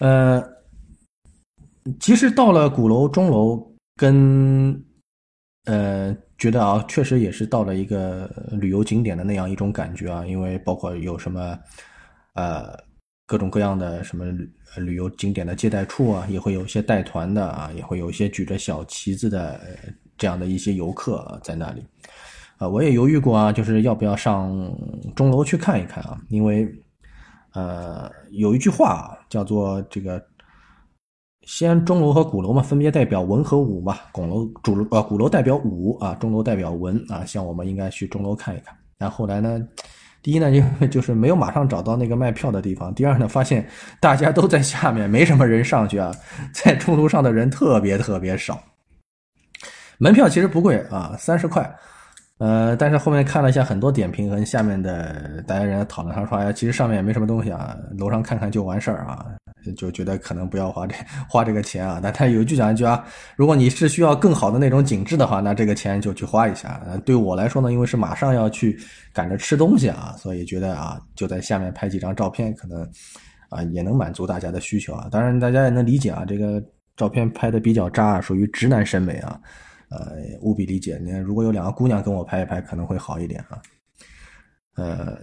[0.00, 0.42] 呃
[2.00, 4.84] 其实到了鼓楼钟楼跟
[5.64, 11.58] 呃觉得啊，确实也是到了一个旅游景点的那样一种感觉啊，因为包括有什么
[12.34, 12.76] 呃
[13.26, 14.24] 各种各样的什么
[14.76, 19.60] 旅游景点的接待处啊，也会有一些带团的啊，也会有一些举着小旗子的
[20.18, 21.84] 这样的一些游客在那里。
[22.56, 24.52] 啊，我也犹豫过啊，就是要不要上
[25.16, 26.20] 钟楼去看一看啊？
[26.28, 26.68] 因为，
[27.52, 30.24] 呃，有一句话叫做这个
[31.46, 33.96] 西安钟楼和鼓楼嘛，分别代表文和武嘛。
[34.12, 37.24] 拱楼主呃鼓楼代表武啊，钟楼代表文啊。
[37.24, 38.74] 像我们应该去钟楼看一看。
[38.98, 39.60] 但后来呢，
[40.22, 43.66] 第一呢，因为就是没有马上找到那个卖票的地方；第二呢，发现
[44.00, 46.12] 大家都在下面，没什么人上去啊，
[46.52, 48.58] 在钟楼上的人特别特别少。
[49.98, 51.70] 门票其实不贵啊，三十块。
[52.38, 59.24] 呃，但是后面看了一下很多点评和下面的大家人讨论，他说：“哎，其实上面也没什么东西啊，楼上看看就完事儿啊。”
[59.72, 60.94] 就觉得可能不要花这
[61.28, 62.00] 花这个钱啊。
[62.02, 63.04] 但他有一句讲一句啊，
[63.36, 66.80] 如果你是需要更好的那种景致的话，那这个钱就去花一下。
[67.04, 68.78] 对我来说呢，因为是马上要去
[69.12, 72.82] 赶着吃东西啊，所以觉得啊，就在下面拍几张照片，可能
[73.48, 75.08] 啊也能满足大家的需求啊。
[75.10, 76.62] 当然大家也能理解啊，这个
[76.96, 79.40] 照片拍的比较渣，属于直男审美啊。
[79.90, 80.98] 呃，务必理解。
[81.04, 83.60] 你看，如果有两个姑娘跟我拍一拍，可能会好一点啊。
[84.76, 85.16] 呃，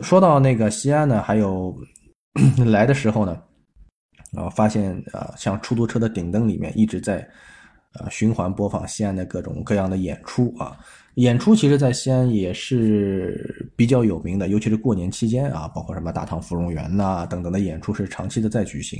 [0.00, 1.72] 说到那个西安呢，还有
[2.66, 3.40] 来的时候呢，
[4.32, 7.28] 然后，发现啊，像出租车的顶灯里面一直在
[7.94, 10.76] 呃循环播放西安的各种各样的演出啊。
[11.16, 18.98] 演出其实，在西安也是比较有名的，尤其是过年期间啊，包括什么大唐芙蓉园呐等等的演出是长期的在举行。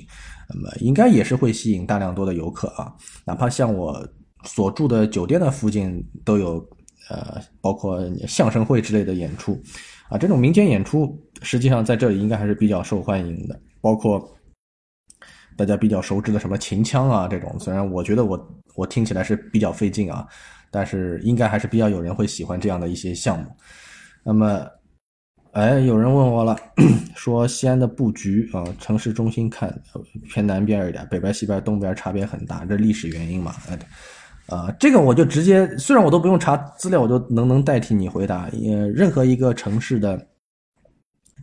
[0.48, 4.06] 那么，应该也是会吸引大量多的游客啊，哪怕像我。
[4.44, 6.54] 所住的酒店的附近都有，
[7.08, 9.56] 呃，包括相声会之类的演出，
[10.08, 13.56] 啊，这种民间演出实际上在这里应该还是比较受欢迎的。
[13.80, 14.28] 包括
[15.56, 20.26] 大家比较熟知的什么秦腔啊这种，虽然我觉得我我听起来是比较费劲啊，
[20.70, 23.46] 但是应该还是比较有人会喜欢这样的一些项目。
[24.24, 24.66] 那么，
[25.52, 26.56] 哎，有人问我了，
[27.14, 29.72] 说西安的布局啊，城市中心看
[30.32, 33.54] 偏南边一点，北边、西边、东边差别很大，这历史原因嘛？
[33.68, 33.78] 哎。
[34.48, 38.48] 啊，这个我就直接，虽然我都不用查资料，我就能能代替你回答。
[38.50, 40.20] 也任何一个城市的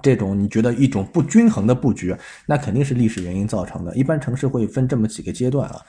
[0.02, 3.96] 这种你觉得一种不均衡的布局，那肯定是历史原因造成的。
[3.96, 5.82] 一般城市会分这么几个阶段啊，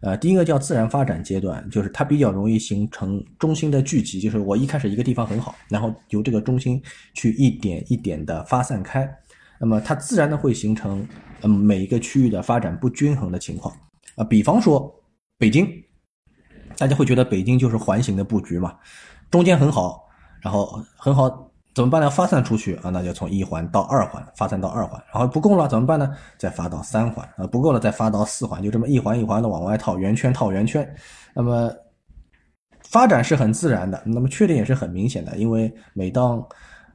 [0.00, 6.82] 呃，第一个叫自然发展阶段，就是它比较容易形成中心的聚集，就是我一开始一个地方很好，然后由这个中心
[7.14, 9.08] 去一点一点的发散开，
[9.60, 11.06] 那么它自然的会形成
[11.42, 13.74] 嗯每一个区域的发展不均衡的情况
[14.16, 14.94] 啊，比方说
[15.38, 15.66] 北京。
[16.78, 18.74] 大家会觉得北京就是环形的布局嘛，
[19.30, 20.06] 中间很好，
[20.42, 21.45] 然后很好，
[21.76, 22.08] 怎么办呢？
[22.08, 26.10] 发散出去啊，那就从一环到二环，发散到二环，然后不够了怎么办呢？
[26.38, 30.90] 再发到三环啊，不够了再发到四环，就这么一环一环的往外套，圆圈套圆圈。
[31.34, 31.70] 那么
[32.88, 36.42] 发展是很自然的，那么缺点也是很明显的，因为每当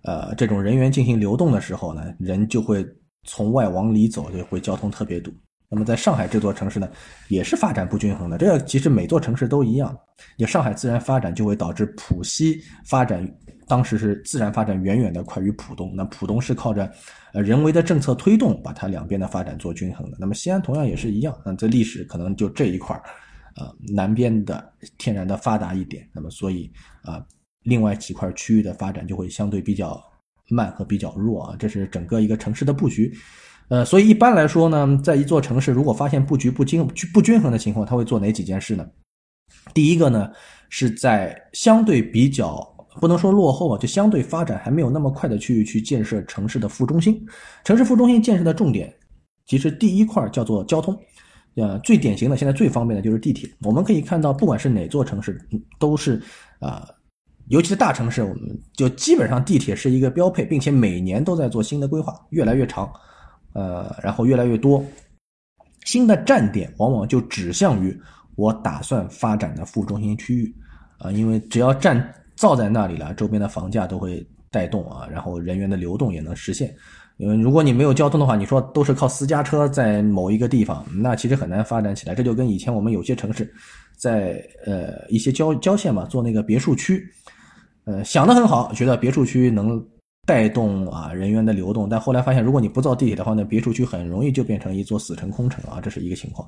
[0.02, 2.84] 呃这种人员进行流动的时候呢，人就会
[3.24, 5.32] 从外往里走，就会交通特别堵。
[5.70, 6.90] 那么在上海这座城市呢，
[7.30, 8.36] 也是发展不均衡的。
[8.36, 9.96] 这个其实每座城市都一样。
[10.38, 13.26] 你上海自然发展就会导致浦西发展，
[13.72, 15.94] 当时是自然发展远远的快于浦东。
[15.96, 16.92] 那浦东是靠着
[17.32, 20.18] 呃人为的政策推动，把它两边的发展做均衡的。
[20.20, 21.34] 那么西安同样也是一样。
[21.46, 23.02] 那这历史可能就这一块儿，
[23.56, 26.06] 呃南边的天然的发达一点。
[26.14, 26.70] 那么所以
[27.04, 27.26] 啊，
[27.64, 29.98] 另外几块区域的发展就会相对比较
[30.50, 31.56] 慢和比较弱啊。
[31.58, 33.10] 这是整个一个城市的布局。
[33.70, 38.86] 呃，所以一般来说呢，在一座城市，如果发现布局不均不均衡的情况，他会做哪几件事呢？
[39.74, 40.30] 第一个呢，
[40.70, 42.71] 是在相对比较
[43.02, 47.20] 不能说落后啊，就相对发展还没有那么快的区域去建设城市的副中心。
[47.64, 48.94] 城市副中心建设的重点，
[49.48, 50.96] 其实第一块叫做交通。
[51.56, 53.50] 呃，最典型的现在最方便的就是地铁。
[53.64, 55.42] 我们可以看到，不管是哪座城市，
[55.80, 56.22] 都是
[56.60, 56.88] 啊，
[57.48, 62.88] 尤其是大城市，我们就基本上地铁是一个标配，并且每年都在做新的规划，越来越长。
[63.54, 64.82] 呃，然后越来越多
[65.86, 68.00] 新的站点，往往就指向于
[68.36, 70.56] 我打算发展的副中心区域
[71.00, 76.74] 啊，因为只要站造在那里了，周边的房价都会带动啊，然后人员的流动也能实现。
[77.18, 82.16] 因为如果你没有交通的话，你说都是靠私家车在某一个地方，那其实很难发展起来。
[82.16, 83.54] 这就跟以前我们有些城市
[83.96, 87.08] 在呃一些郊郊县嘛，做那个别墅区，
[87.86, 89.80] 呃想的很好，觉得别墅区能。
[90.24, 96.48] 带动啊人员的流动，但后来发现，如果你不造地铁的话，那别墅区很容易就变成一座死城空城啊，这是一个情况。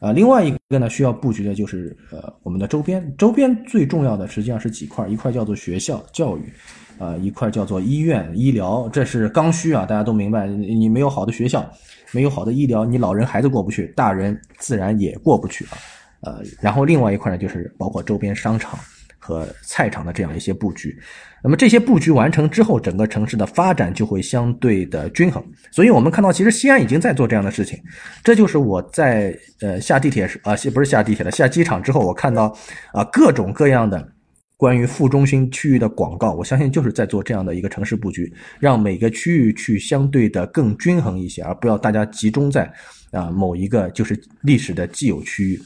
[0.00, 6.52] 呃，另外一个呢，需要布局的就是呃我们的周边，周边最重要的实际上是几块，一块叫做学校教育，
[6.98, 11.70] 呃，一块叫做医院医疗，这是刚需啊，大家都明白，你没有好的学校，
[12.12, 15.76] 没有好的医疗，你老人孩子过不去，大人自然也过不去啊，
[16.22, 18.78] 呃，然后另外一块呢，就是包括周边商场。
[19.20, 20.98] 和菜场的这样一些布局，
[21.44, 25.44] 那么这些布局完成之后，整个城市的发展就会相对的均衡。
[25.70, 27.78] 所以我们看到，其实西安已经在做这样的事情。
[28.24, 32.56] 这就是我在呃下地铁时啊，不是下地铁了，下机场之后，我看到
[32.92, 34.12] 啊各种各样的
[34.56, 36.32] 关于副中心区域的广告。
[36.32, 42.72] 我相信就是在做这样的一个城市布局，让每个区域去相对的更均衡一些，而不要大家集中在
[43.12, 45.60] 啊某一个就是历史的既有区域。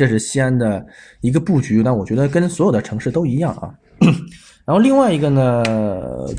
[0.00, 0.82] 这是西安的
[1.20, 3.68] 一个布局，那我觉得跟所有的城市都一样啊。
[4.64, 5.62] 然后另外一个呢，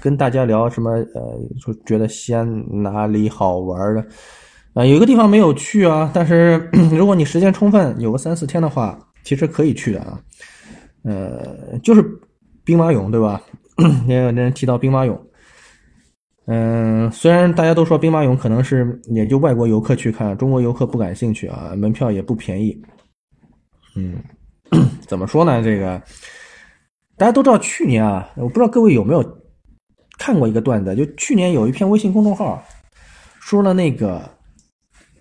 [0.02, 0.90] 跟大家聊什么？
[1.14, 4.04] 呃，说觉得西安哪里好玩的？
[4.74, 10.20] 啊，有一个地方没有去啊，但是 如果你时间充分，有个三四天的话，其实可以去的啊。
[11.04, 12.04] 呃，就是
[12.64, 13.40] 兵马俑，对吧？
[14.10, 15.16] 也有人提到兵马俑。
[16.48, 22.76] 嗯，虽然大家都说兵马俑可能是也就外国游客去看，中国游客不感兴趣啊，门票也不便宜。
[23.96, 24.24] 嗯，
[25.08, 25.62] 怎么说呢？
[25.62, 26.02] 这个
[27.18, 29.42] 大家都知道，去年啊，我不知道各位有没有
[30.18, 32.64] 看过一个段子，就去年有一篇微信公众号
[33.40, 34.28] 说了那个，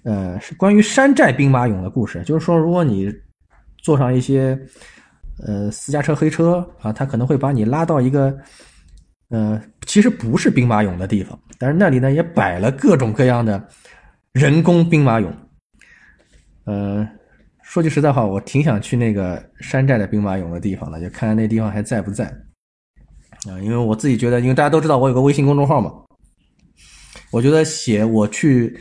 [0.04, 2.22] 呃，是关于山寨兵马俑的故事。
[2.22, 3.12] 就是说，如果你
[3.82, 4.58] 坐上一些
[5.44, 8.38] 呃私家车、黑车啊，他可能会把你拉到一个
[9.30, 13.68] 呃其实不是兵马俑的地方，但是那里呢也摆了各种各样的
[14.32, 15.26] 人工兵马俑，
[16.64, 17.06] 呃。
[17.70, 22.26] 说句实在话，我挺想去那个山寨的兵马俑的地方的，就看看那地方还在不在
[23.48, 23.54] 啊。
[23.62, 25.92] 因为我自己觉得，因为大家都知道我有个微信公众号嘛，
[27.30, 28.76] 我觉得写我去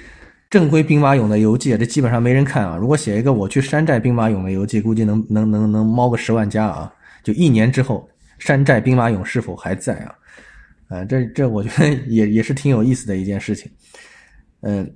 [0.50, 2.76] 正规兵马俑的游记，这基本上没人看啊。
[2.76, 6.92] 如果写一个我去山寨兵马俑的游记，估计能能能能猫个十万加啊。
[7.24, 10.16] 就一年之后，山寨兵马俑是否还在啊？
[10.88, 13.72] 啊，这这我觉得也也是挺有意思的一件事情，
[14.62, 14.92] 嗯。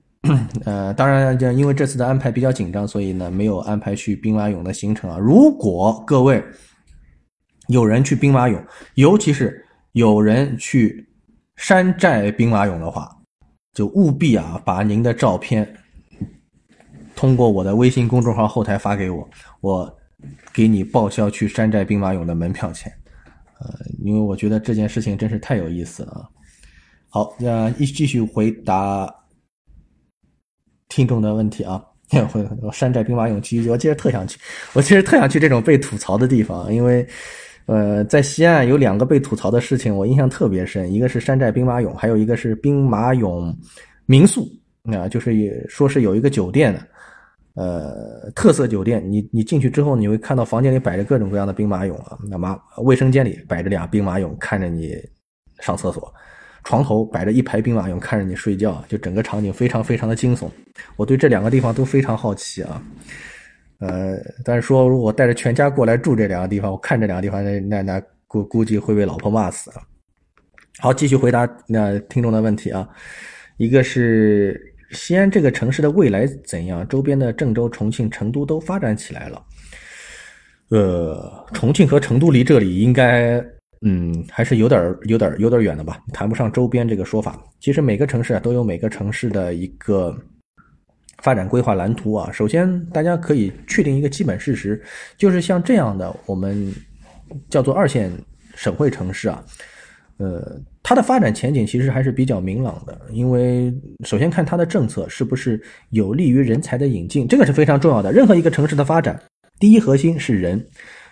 [0.64, 5.18] 呃，当然，就因为这次的安排比较紧张，所以呢，没有安排去兵马俑的行程啊。
[5.18, 6.42] 如果各位
[7.68, 8.64] 有人去兵马俑，
[8.96, 11.06] 尤其是有人去
[11.58, 13.10] 山寨兵马俑的话，
[13.74, 15.68] 就务必啊，把您的照片
[17.18, 19.98] 通过我的微信公众号后台发给我，我
[20.54, 22.90] 给你报销去山寨兵马俑的门票钱。
[23.60, 26.30] 呃，因为我觉得这件事情真是太有意思了啊。
[27.10, 29.14] 好，那一继续回答。
[30.94, 31.84] 听众的问题啊，
[32.72, 34.40] 山寨兵马俑区，我其实特想去，
[34.74, 37.04] 我其实特想去这种被吐槽的地方，因为，
[37.66, 43.52] 呃，在西安有两个被吐槽的事情，我印象特别深，一个是山寨兵马俑，还有一个是兵马俑
[44.06, 44.48] 民宿，
[44.84, 46.80] 啊，就是也说是有一个酒店的，
[47.56, 54.96] 呃，特色酒店，你你进去之后，你会看到房间里摆着各种各样的兵马俑啊，那么卫生间里摆着俩兵马俑，看着你
[55.60, 56.14] 上厕所。
[56.64, 60.50] 床头摆着一排兵马俑，看着你睡觉，就整个场景非常非常的惊悚。
[60.96, 62.82] 我对这两个地方都非常好奇啊，
[63.80, 69.82] 呃，但是说如果带着全家过来住这两个地方，我看这两个地方，那那那估估计会被老婆骂死啊。
[70.80, 72.88] 好，继续回答那听众的问题啊，
[73.58, 74.60] 一个是
[74.92, 76.88] 西安这个城市的未来怎样？
[76.88, 79.44] 周边的郑州、重庆、成都都发展起来了，
[80.70, 83.44] 呃，重庆和成都离这里应该。
[83.86, 87.38] 嗯，还是有点有点有点远的吧，谈不上周边这个说法。
[87.60, 90.18] 其实每个城市啊都有每个城市的一个
[91.18, 92.32] 发展规划蓝图啊。
[92.32, 94.82] 首先，大家可以确定一个基本事实，
[95.18, 96.74] 就是像这样的我们
[97.50, 98.10] 叫做二线
[98.56, 99.44] 省会城市啊，
[100.16, 102.98] 呃，它的发展前景其实还是比较明朗的。
[103.12, 103.74] 因为
[104.06, 108.14] 首先看它的政策是不是有利于人才的引进，这个是非常重要的。
[108.14, 109.22] 任何一个城市的发展，
[109.60, 110.66] 第一核心是人。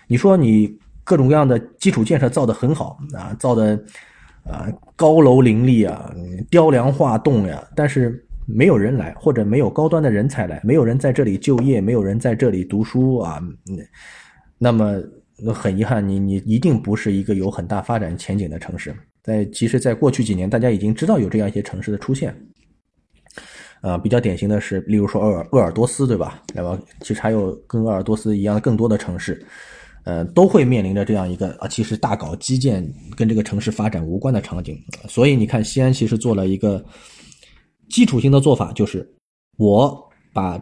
[0.06, 0.74] 你说你。
[1.04, 3.82] 各种各样的基础建设造得很好啊，造的
[4.44, 6.14] 啊高楼林立啊，
[6.50, 13.40] 雕梁画栋呀，但是没有人来，或者没有高端的人才来，没有人在这里就业，没有人在这里读书啊，
[14.58, 15.00] 那么
[15.52, 18.94] 很遗憾，你你一定不是一个有很大发展前景的城市。
[19.22, 22.36] 在其实，在过去几年，大家已经知道有这样一些城市的出现，
[23.80, 26.42] 啊，比较典型的是，例如说鄂尔鄂尔多斯，对吧？
[26.52, 29.44] 那么其实还有跟鄂尔多斯一样的更多的城市。
[30.04, 32.86] 呃，都会面临着这样一个啊，其实大搞基建
[33.16, 34.76] 跟这个城市发展无关的场景。
[35.08, 36.84] 所以你看，西安其实做了一个
[37.88, 39.08] 基础性的做法，就是
[39.58, 39.96] 我
[40.32, 40.60] 把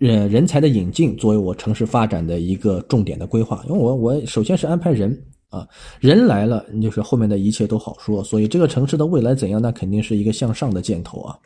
[0.00, 3.62] 呃人才的引进作为我城市发展的一个重点的规划。
[3.68, 5.68] 因为我我首先是安排人啊，
[6.00, 8.24] 人来了，就是后面的一切都好说。
[8.24, 11.38] 所以这个城市的未来怎样，那肯定是一个向上的箭头啊。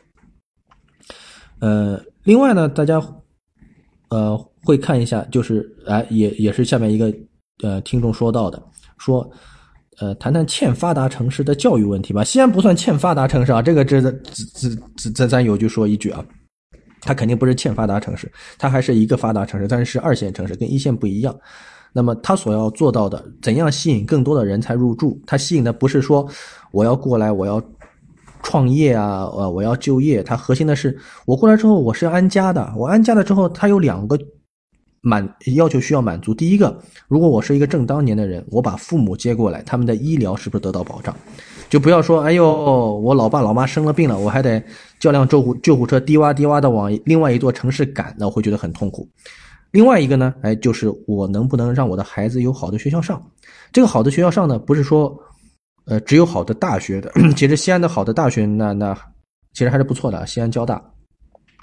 [1.59, 3.01] 呃，另外呢，大家
[4.09, 7.13] 呃会看一下，就是哎也也是下面一个
[7.63, 8.61] 呃听众说到的，
[8.97, 9.29] 说
[9.99, 12.23] 呃谈谈欠发达城市的教育问题吧。
[12.23, 14.11] 西安不算欠发达城市啊，这个这这
[14.95, 16.23] 这这咱有句说一句啊，
[17.01, 21.37] 它肯定不是欠发达城市，它还是一个发达城市，但是是二线城市，跟一线不一样。
[21.91, 25.19] 那么他所要做到的，怎样吸引更多的人才入住？
[25.25, 26.27] 他吸引的不是说
[26.71, 27.59] 我要过来，我要
[28.43, 30.21] 创业啊，呃，我要就业。
[30.21, 30.95] 他核心的是，
[31.25, 32.71] 我过来之后我是要安家的。
[32.77, 34.15] 我安家了之后，他有两个
[35.01, 36.33] 满要求需要满足。
[36.33, 36.77] 第一个，
[37.07, 41.15] 如果我是一个正当年的人，我把父母接过来，他们的医疗是不是得到保障？
[41.69, 44.61] 就不要说，哎呦，我老爸老妈生了病了，我还得
[44.99, 49.07] 叫辆救护救护车，滴哇滴哇的往另外一座城市赶，那我会觉得很痛苦。
[49.71, 53.21] 另外一个呢，哎，就是我能不能让我的孩子有好的学校上？
[53.71, 55.15] 这个好的学校上呢，不是说，
[55.85, 57.11] 呃，只有好的大学的。
[57.37, 58.97] 其实西安的好的大学，那那
[59.53, 60.25] 其实还是不错的。
[60.25, 60.83] 西安交大，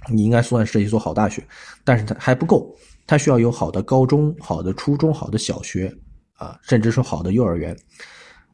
[0.08, 1.42] 你应该算是一所好大学，
[1.82, 2.72] 但是它还不够，
[3.06, 5.94] 他需要有好的高中、好的初中、好的小学
[6.34, 7.76] 啊，甚至说好的幼儿园。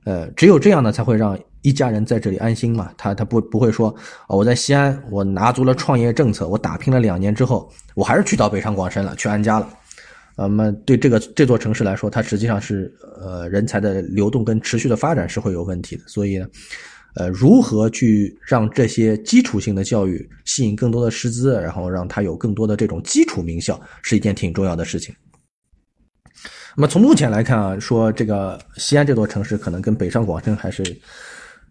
[0.04, 2.90] 呃，只有这样呢，才会让一家人在这里安心嘛。
[2.98, 3.94] 他他不不会说，
[4.28, 9.68] 我在西安，我拿足了创业政策，我打拼了两年之后，我还是去到北上广深了，去安家了。
[10.34, 16.02] 那么对这个这座城市来说，它实际上是呃人才的流动跟持续的发展是会有问题的。
[16.08, 16.46] 所以呢，
[17.14, 25.14] 呃，如何去让这些基础性的教育吸引更多的师资，然后让它有更多的这种基础名校，是一件挺重要的事情。
[26.74, 30.82] 那么从目前来看啊，说这个西安这座城市可能跟北上广深还是，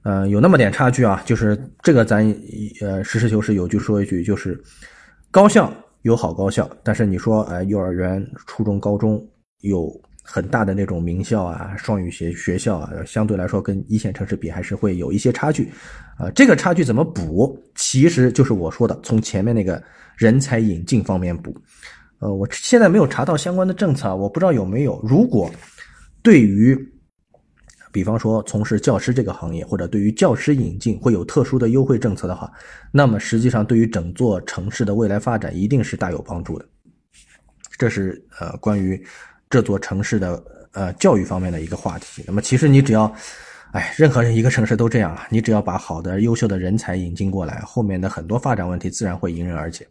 [0.03, 1.23] 嗯，有那么点差距啊。
[1.25, 2.23] 就是这个咱
[2.81, 4.61] 呃实事求是有句说一句，就是
[5.31, 5.73] 高校
[6.03, 9.27] 有好高校，但是你说哎幼儿园、初中、高中
[9.61, 9.91] 有
[10.23, 15.69] 很大的那种名校啊、双语学学校啊，相对来说跟一线城市比还是会有一些差距
[16.17, 16.29] 啊。
[16.31, 17.59] 这个差距怎么补？
[17.75, 19.81] 其实就是我说的，从前面那个
[20.15, 21.55] 人才引进方面补。
[22.19, 25.01] 呃，我现在没有查到相关的政策，我不知道有没有。
[25.03, 25.49] 如果
[26.21, 26.77] 对于，
[27.91, 32.49] 比方说从事教师这个行业，或者对于教师引进会有特殊的优惠政策的话，
[32.91, 36.65] 那么实际上对于整座城市的未来发展一定是大有帮助的。
[37.77, 39.03] 这是呃关于
[39.51, 42.23] 这座城市的呃教育方面的一个话题。
[42.25, 43.13] 那么其实你只要，
[43.73, 49.85] 哎，任何人一个城市都这样啊，你只要把好的、优秀的人才引进过来，后面的很多发展问题自然会迎刃而解。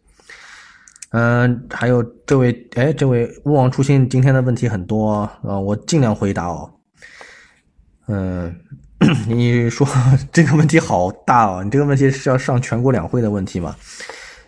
[1.11, 6.71] 嗯，还有这位，哎，这位勿忘初心，今天的问题很多啊，我尽量回答哦。
[8.07, 8.55] 嗯，
[9.27, 9.87] 你说
[10.31, 13.75] 这个问题好大哦，你这个问题是要上全国两会的问题吗？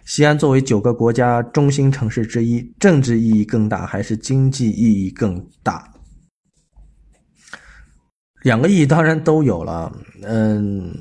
[0.06, 5.90] 西安作为九个国家中心城市之一，政治意义更大还是经济意义更大？
[8.42, 9.92] 两个意义当然都有了，
[10.24, 10.94] 嗯。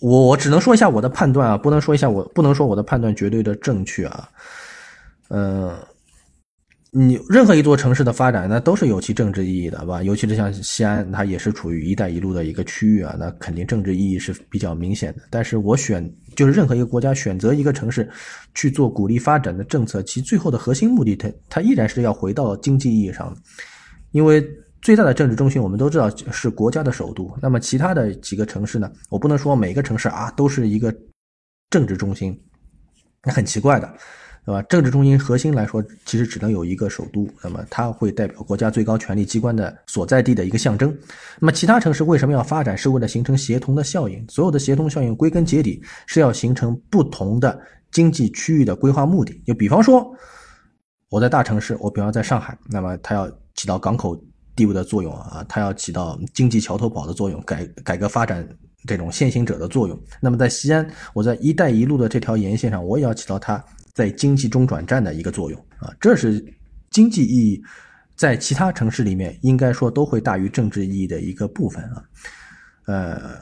[0.00, 4.28] 我我只能说一下我的判断啊，不能说一下我不能说我的判断绝对的正确啊。
[5.28, 5.72] 嗯，
[6.90, 10.02] 你任何一座城市的发展，那都是有其政治意义的，吧？
[10.02, 15.22] 尤其是像西安，它也是处于“一带一路”的一个区域啊，那肯定政治意义是比较明显的。
[15.30, 18.08] 但是我选就是任何一个国家选择一个城市
[18.54, 23.36] 去做鼓励发展的政策，其最后的核心目的，它它依然是要回到经济意义上，
[24.10, 24.46] 因为。
[24.82, 27.32] 最大的政治中心，我们都知道是国家的首都。
[27.40, 28.90] 那么其他的几个城市呢？
[29.10, 30.92] 我不能说每个城市啊都是一个
[31.70, 32.36] 政治中心，
[33.22, 33.88] 那很奇怪的，
[34.44, 34.60] 对吧？
[34.62, 40.96] 政治中心核心来说，其实只能有一个首都，那么它会代表国家最高权力机关的所在地的一个象征。
[41.38, 42.76] 那么其他城市为什么要发展？
[42.76, 44.24] 是为了形成协同的效应。
[44.28, 49.40] 所有的协同效应归根结底是要形成不同的经济区域的规划目的。
[49.46, 50.12] 就比方说，
[51.08, 54.20] 我在大城市，我比方在上海，那么它要起到港口。
[54.54, 58.46] 地位的作用啊，它要起到经济桥头堡的作用，改改革发展
[58.86, 60.00] 这种先行者的作用。
[60.20, 63.62] 那么在西安，我在“一带一路”的这条沿线上，我也要起到它
[63.94, 65.92] 在经济中转站的一个作用啊。
[66.00, 66.44] 这是
[66.90, 67.62] 经济意义，
[68.16, 72.02] 在其他城市里面应该说都会大于政治意义的一个部分啊。
[72.86, 73.38] 呃，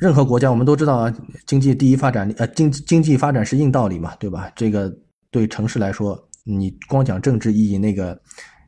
[0.00, 1.14] 任何国家我们都知道啊，
[1.46, 4.50] 经济第一发展呃经经济发展是硬道理嘛，对吧？
[4.56, 4.92] 这个
[5.30, 8.20] 对城市来说，你光讲政治意义那个。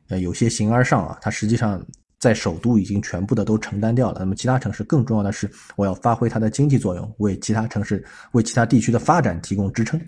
[0.07, 1.83] 呃，有些形而上啊，它实际上
[2.19, 4.19] 在首都已经全部的都承担掉了。
[4.19, 9.99] 那么其他城市更重要的是，我要发挥它的经济作用，为其他城市、为其他地区的发展提供支撑。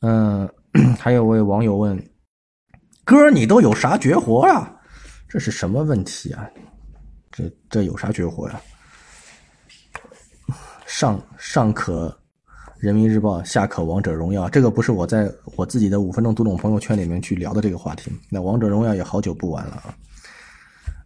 [0.00, 0.48] 嗯，
[0.98, 1.96] 还有位网友问
[3.04, 4.74] ：“哥，你都有啥绝活啊？”
[5.28, 6.48] 这是什么问题啊？
[7.30, 8.60] 这这有啥绝活呀？
[10.86, 12.16] 上上可。
[12.78, 18.10] 人民日报下可王者荣耀，这个不是我在我自己的五分钟读懂朋友圈里面去聊的这个话题。
[18.28, 19.94] 那王者荣耀也好久不玩了啊。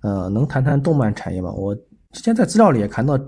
[0.03, 1.51] 呃，能谈谈动漫产业吗？
[1.53, 1.75] 我
[2.13, 3.19] 之前在资料里也谈到，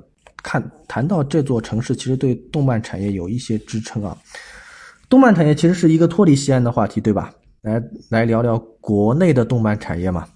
[0.42, 4.16] 看谈到这座城市其实对动漫产业有一些支撑啊。
[5.08, 7.32] 动漫产业其实是一个脱离西安的话题，对吧？
[7.62, 10.26] 来来聊聊国内的动漫产业嘛。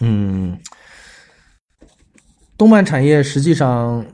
[0.00, 0.58] 嗯，
[2.56, 4.04] 动漫产业实际上，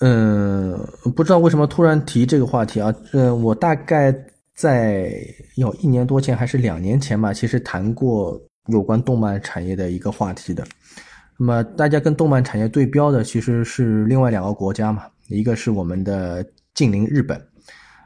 [0.00, 0.78] 嗯，
[1.14, 2.92] 不知道为什么突然提这个话题啊？
[3.12, 4.12] 嗯，我大概
[4.56, 5.12] 在
[5.56, 10.64] 有一年多前还是两年前吧，其实谈过有关动漫产业的一个话题的。
[11.38, 16.44] 那么大家跟动漫产业对标的其实是另外两个国家嘛，一个是我们的
[16.74, 17.40] 近邻日本，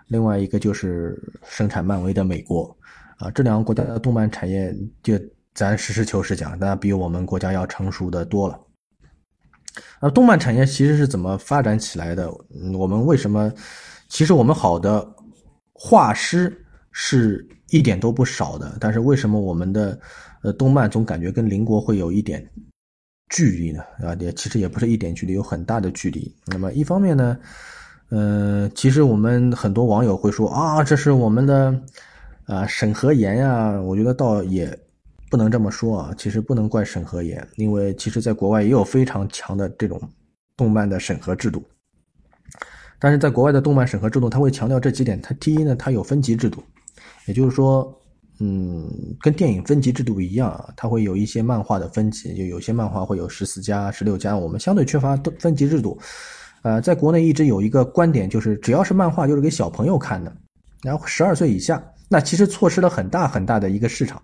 [0.08, 2.74] 另外一个就是生产漫威的美国。
[3.18, 5.18] 啊，这两个国家的动漫产业，就
[5.54, 8.60] 咱实事求是讲，那比我们国家要成熟的多了。
[10.00, 12.30] 啊，动漫产业其实是怎么发展起来的？
[12.74, 13.52] 我们为什么？
[14.08, 15.06] 其实我们好的
[15.72, 19.98] 画师是一点都不少的，但是为什么我们的
[20.46, 22.48] 呃动漫总感觉跟邻国会有一点
[23.28, 23.82] 距离呢？
[23.98, 26.32] 啊，也其实也不是一点距离，有很大的距离。
[26.46, 27.36] 那么一方面呢，
[28.10, 31.82] 嗯，其实我们很多网友会说啊，这是我们的。
[32.46, 34.72] 啊，审核严呀，我觉得倒也
[35.28, 36.14] 不能这么说啊。
[36.16, 40.00] 其实不能怪审核严，因为其实在国外也有非常强的这种
[40.56, 41.60] 动漫的审核制度。
[43.00, 45.20] 但是在国外的动漫审核制度，它会强调这几点。
[45.20, 46.62] 它第一呢，它有分级制度，
[47.26, 47.92] 也就是说，
[48.38, 48.86] 嗯，
[49.20, 54.36] 跟电影分级制度一样啊，它会有一些漫画的分级，就有些漫画会有十四加、十六加。
[54.36, 55.98] 我们相对缺乏分级制度。
[56.62, 60.34] 呃，在国内一直有一个观点，就是只要是漫画，就是给小朋友看的，
[60.82, 61.82] 然后十二岁以下。
[62.08, 64.20] 那其实错失了很大很大的一个市场。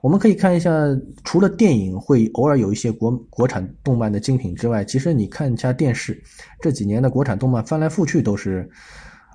[0.00, 0.70] 我们可以看一下，
[1.24, 6.18] 除了电影会偶尔有一些国国产动漫的精品之外，其实你看一下电视，
[6.60, 8.66] 这几年的国产动漫翻来覆去都是，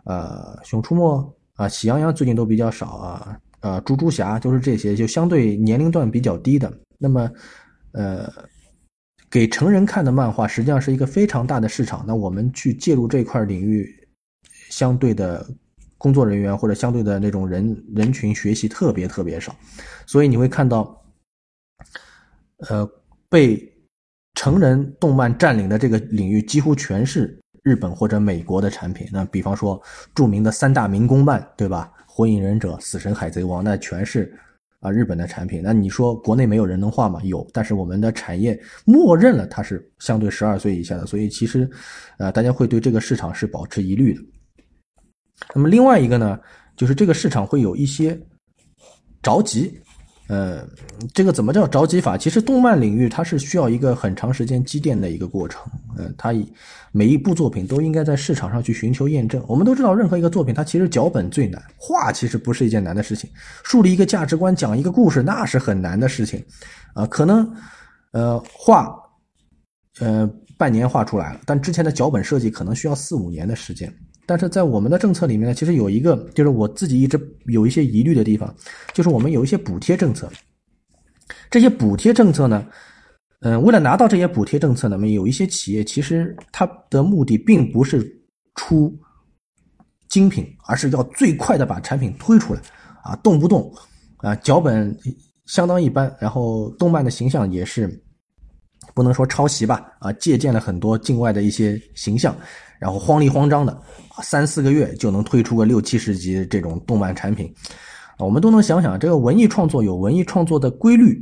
[0.05, 6.71] 呃，熊出没啊，喜羊羊最近都比较少啊，呃，猪猪侠就是这些，就相对年龄段比较低的。
[6.97, 7.31] 那么，
[7.91, 8.31] 呃，
[9.29, 12.03] 给成人看的漫画实际上是一个非常大的市场。
[12.07, 13.89] 那我们去介入这块领域，
[14.69, 15.45] 相对的。
[15.97, 19.55] 工作人员或者相对的那种人人群学习特别特别少，
[20.05, 21.03] 所以你会看到，
[22.69, 22.87] 呃，
[23.27, 23.57] 被
[24.35, 27.35] 成人动漫占领的这个领域几乎全是
[27.65, 29.07] 日本或者美国的产品。
[29.11, 29.81] 那比方说
[30.13, 31.91] 著名的三大民工漫，对吧？
[32.05, 34.31] 火影忍者、死神、海贼王，那全是
[34.81, 35.61] 啊日本的产品。
[35.63, 37.19] 那你说国内没有人能画吗？
[37.23, 41.67] 有，但是我们的产业默认了它是相对十二岁以下的，所以其实，
[42.19, 44.21] 呃，大家会对这个市场是保持疑虑的。
[45.55, 46.39] 那么另外一个呢，
[46.77, 48.17] 就是这个市场会有一些
[49.23, 49.77] 着急，
[50.27, 50.67] 呃，
[51.13, 52.17] 这个怎么叫着急法？
[52.17, 55.61] 其实动漫领域它是需要一个很长时间积淀的一个过程，
[55.97, 56.33] 呃，它
[56.91, 59.43] 每一部作品都应该在市场上去寻求验证。
[59.47, 63.29] 我们都知道，任何一个作品它其实脚本最难，画其实不是一件难的事情，
[63.63, 66.43] 树立一个价值观，讲一个故事那是很难的事情，
[66.95, 67.47] 啊，可能
[68.11, 68.95] 呃画
[69.99, 73.93] 呃半年画出来了，但之前的脚本设计可能需要四五年的时间。
[74.25, 78.53] 但是在我们的政策里面呢，其实有一个就是我自己一直有一些疑虑的地方，
[78.93, 80.29] 就是我们有一些补贴政策。
[81.49, 82.65] 这些补贴政策呢，
[83.41, 88.03] 嗯，为了拿到这些补贴政策呢，那么有一些企业其实它的目的并不是
[88.55, 88.95] 出
[90.07, 92.61] 精品，而是要最快的把产品推出来
[93.03, 93.71] 啊，动不动
[94.17, 94.95] 啊脚本
[95.45, 97.87] 相当一般，然后动漫的形象也是
[98.95, 102.35] 不能说抄袭吧，啊，借鉴了很多境外的一些形象。
[102.79, 103.77] 然后慌里慌张的，
[104.21, 107.51] 三四个月就能推出个六七十集这种动漫产品，
[108.17, 111.21] 啊，我们都能想想，这个文艺创作有文艺创作的规律，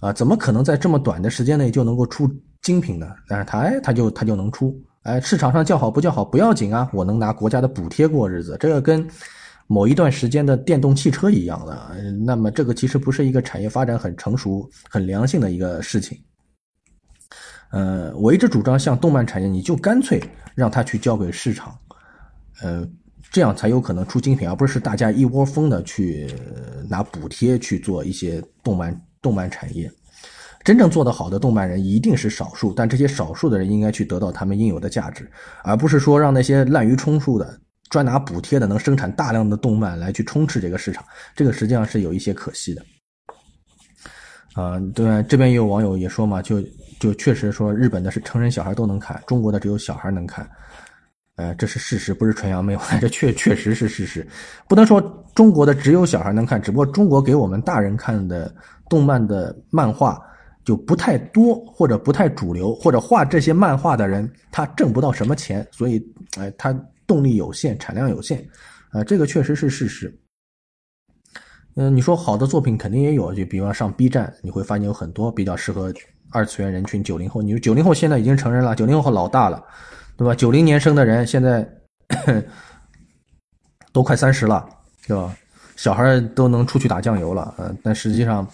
[0.00, 2.28] 啊，怎么可能在这么短的时间内就能够出
[2.60, 3.06] 精品呢？
[3.28, 9.06] 但是它，哎，它就它就能出，哎，市场上叫好不叫好不要紧啊，我能拿国家的补贴过日子，这个跟
[9.68, 11.94] 某一段时间的电动汽车一样的，
[12.26, 16.18] 那么这个其实不是一个产业发展很成熟、很良性的一个事情。
[17.70, 20.22] 呃，我一直主张像动漫产业，你就干脆
[20.54, 21.78] 让它去交给市场，
[22.62, 22.86] 呃，
[23.30, 26.28] 这样才有可能出精品，而不是大家一窝蜂的去
[26.88, 29.90] 拿补贴去做一些动漫动漫产业。
[30.62, 35.30] 真正做得好的动漫人一定是少数，但这些少数的人应该去得到他们应有的价值，
[35.64, 37.58] 而不是说让那些滥竽充数的、
[37.88, 41.02] 专拿补贴的、能生产大量的动漫来去充斥这个市场，
[41.34, 42.84] 这个实际上是有一些可惜的。
[44.54, 46.62] 啊，对，这边也有网友也说嘛，就。
[47.00, 50.46] 就确实说，日本的是成人小孩都能看，中国的只有小孩能看，
[51.36, 54.28] 呃，这是事实，不是纯阳没有，这确确实是事实。
[54.68, 55.00] 不能说
[55.34, 58.54] 中国的只有小孩能看，只不过中国给我们大人看的
[58.86, 60.20] 动漫的漫画
[60.62, 66.06] 就不太多，或者不太主流，或者画这些漫画的人他挣不到什么钱，所以
[66.38, 66.70] 哎，他
[67.06, 68.46] 动力有限，产量有限，
[68.90, 70.14] 啊，这个确实是事实。
[71.76, 75.92] 嗯，你说好的作品肯定也有，就比方上 B 站，你会发现有很多比较适合。
[76.32, 79.60] 二次元人群，九零后，你说九零后现在已经成人了，九零后老大了，
[80.16, 80.32] 对吧？
[80.32, 81.68] 九零年生的人现在
[83.92, 84.64] 都快三十了，
[85.08, 85.36] 对吧？
[85.74, 88.46] 小孩都能出去打酱油了，嗯，但实际上，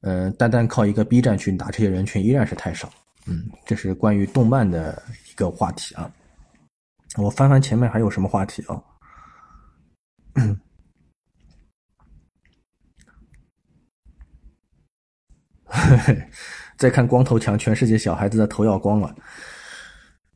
[0.00, 2.90] 嗯，单单靠一个 B 站去打这些人群依然是太少。
[3.28, 6.10] 嗯，这是关于动漫的一个话题啊。
[7.16, 8.82] 我翻翻前面还有什么话题啊？
[15.68, 16.28] 嘿 嘿
[16.76, 19.14] 再看光头强，全世界小孩子的头要光了。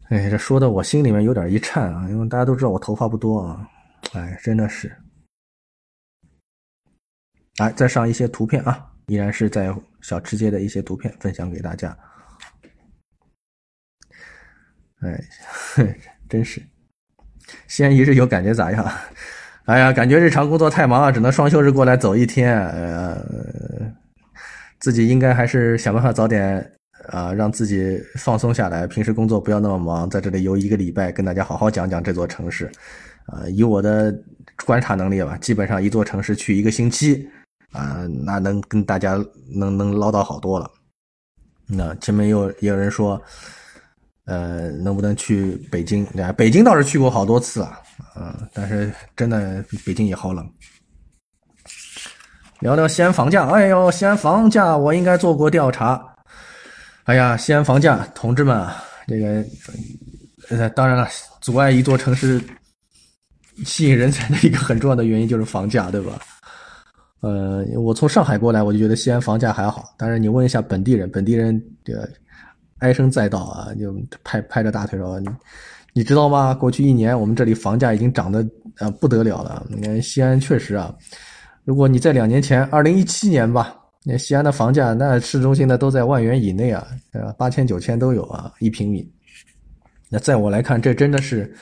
[0.08, 3.68] 哎，这说的我心里面有点一颤啊，因为大家都知道我头发不多啊。
[4.12, 4.94] 哎，真的是。
[7.58, 11.96] 来，再上一些图片啊，依然是在小吃街的一些图片分享给大家。
[15.00, 15.20] 哎，
[16.28, 16.62] 真是，
[17.68, 18.84] 西安一日游感觉咋样？
[19.66, 22.58] 哎呀，感觉日常工作太忙啊，只能双休日过来走一天。
[22.68, 23.24] 呃，
[24.82, 26.72] 自己应该还是想办法早点
[27.08, 32.66] 啊，让自己放松下来，平时工作不要那么忙，在这里游一个礼拜，跟大家好好讲讲这座城市。
[33.26, 34.12] 啊，以我的
[34.66, 37.28] 观察能力吧，基本上一座城市去一个星期。
[37.70, 39.14] 啊，那能跟大家
[39.54, 40.68] 能能唠叨好多了。
[41.68, 43.22] 那前面又也有人说，
[44.24, 46.04] 呃，能不能去北京？
[46.36, 47.80] 北京倒是去过好多次啊，
[48.16, 50.44] 嗯，但是真的北京也好冷。
[52.62, 56.00] 聊聊西安房价，哎呦，西安房价我应该做过调查。
[57.04, 59.44] 哎呀，西安房价，同志们啊，这个
[60.48, 61.08] 呃，当然了，
[61.40, 62.40] 阻碍一座城市
[63.64, 66.20] 吸引人才的一个很重要的原因就是房价，对吧？
[67.20, 69.92] 呃，我从上海过来，我就觉得西安房价还好。
[69.98, 72.08] 但是你问一下本地人，本地人这个
[72.78, 73.92] 唉声载道啊，就
[74.22, 75.28] 拍拍着大腿说：“你
[75.94, 76.54] 你知道吗？
[76.54, 78.48] 过去一年我们这里房价已经涨得
[78.78, 79.66] 呃不得了了。
[79.68, 80.94] 你看西安确实啊，
[81.64, 89.10] 如果你在两年前，二零一七年吧，那西安的房价那市中心的都在万元以内啊，呃八千九千都有啊一平米。
[90.08, 91.52] 那在我来看，这真的是。”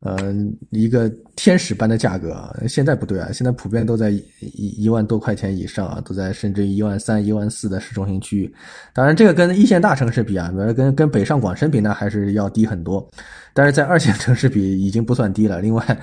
[0.00, 2.54] 嗯，一个天使般的价格啊！
[2.68, 8.54] 现在不对啊，现在普遍都在一一万多块钱以上啊，都在甚至一万三、一万四的市中心区域。
[8.92, 13.04] 当然，这个跟一线大城市比啊，跟跟北上广深比那还是要低很多。
[13.54, 15.60] 但是在二线城市比已经不算低了。
[15.60, 15.98] 另外，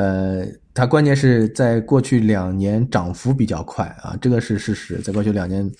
[0.00, 4.96] 呃，它关键是在过去两年涨幅比较快啊，这个是事实。
[5.02, 5.70] 在过去两年，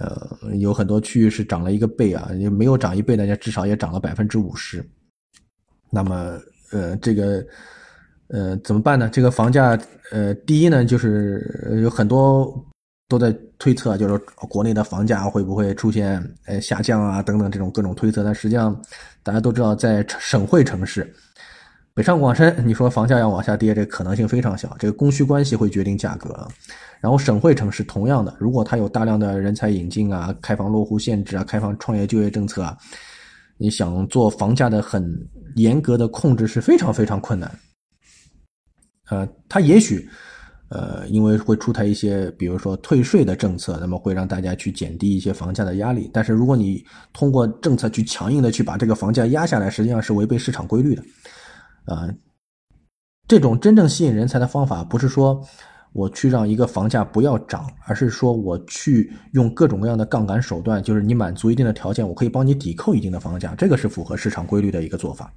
[0.00, 4.84] 呃，有很多区域是涨了一个倍啊，没有涨一倍大家，至少也涨了百分之五十。
[5.90, 6.38] 那么。
[6.72, 7.46] 呃，这个，
[8.26, 9.08] 呃，怎么办呢？
[9.08, 9.78] 这个房价，
[10.10, 12.52] 呃，第一呢，就是有很多
[13.08, 14.18] 都在推测，就是
[14.50, 18.24] 国内的房价会不会出现呃下降啊，等等这种各种推测。
[18.24, 18.76] 但实际上，
[19.22, 21.08] 大家都知道，在省会城市，
[21.96, 24.76] 北上广深，你说房价要往下跌，这可能性非常小。
[24.78, 26.46] 这个供需关系会决定价格。
[27.00, 32.76] 然后省会城市同样的，如果它有大量的人才引进啊，开放落户限制啊，开放创业就业政策啊。
[33.56, 35.10] 你想做房价的很
[35.54, 37.50] 严格的控制是非常非常困难，
[39.08, 40.06] 呃，它也许，
[40.68, 46.10] 呃，因为会出台一些，比如说退税的政策，那么会让大家去减低一些房价的压力。
[46.12, 46.84] 但是如果你
[47.14, 51.02] 通过政策去强硬的去把这个房价压下来，实际上是违背市场规律的，
[51.86, 52.08] 啊，
[53.26, 55.42] 这种真正吸引人才的方法不是说。
[55.92, 65.32] 我去让一个房价不要涨，而是说我去用各种各样的杠杆手段，就是你满足一定的条件，我可以帮你抵扣一定的房价，这个是符合市场规律的一个做法。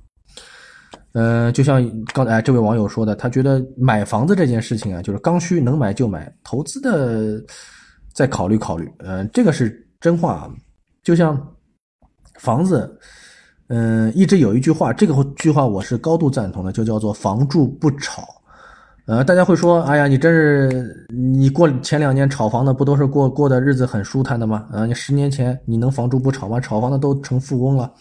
[1.13, 7.41] 呃，就像刚才这位网友说的，他觉得买房子这件事情啊，就是刚需，能买就买，投资的
[8.11, 8.91] 再考虑考虑。
[8.97, 10.53] 嗯，这个是真话。
[11.03, 11.41] 就像
[12.37, 12.99] 房子，
[13.69, 18.23] 嗯，一直有一句话，这个句话我是高度赞同的，就叫做“房住不炒”。
[19.05, 24.67] 呃，大家会说，哎呀，你真是你过前两年炒房的不都是过过的日子很舒坦的吗？
[24.71, 26.59] 啊，你十年前你能房住不炒吗？
[26.59, 27.91] 炒房的都成富翁了，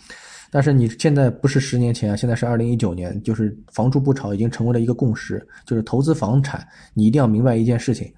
[0.51, 8.11] 但是你现在不是十年前啊，现在是二零一九年，就是房住不炒已经成为了一个共识，就是投资房产，你一定要明白一件事情，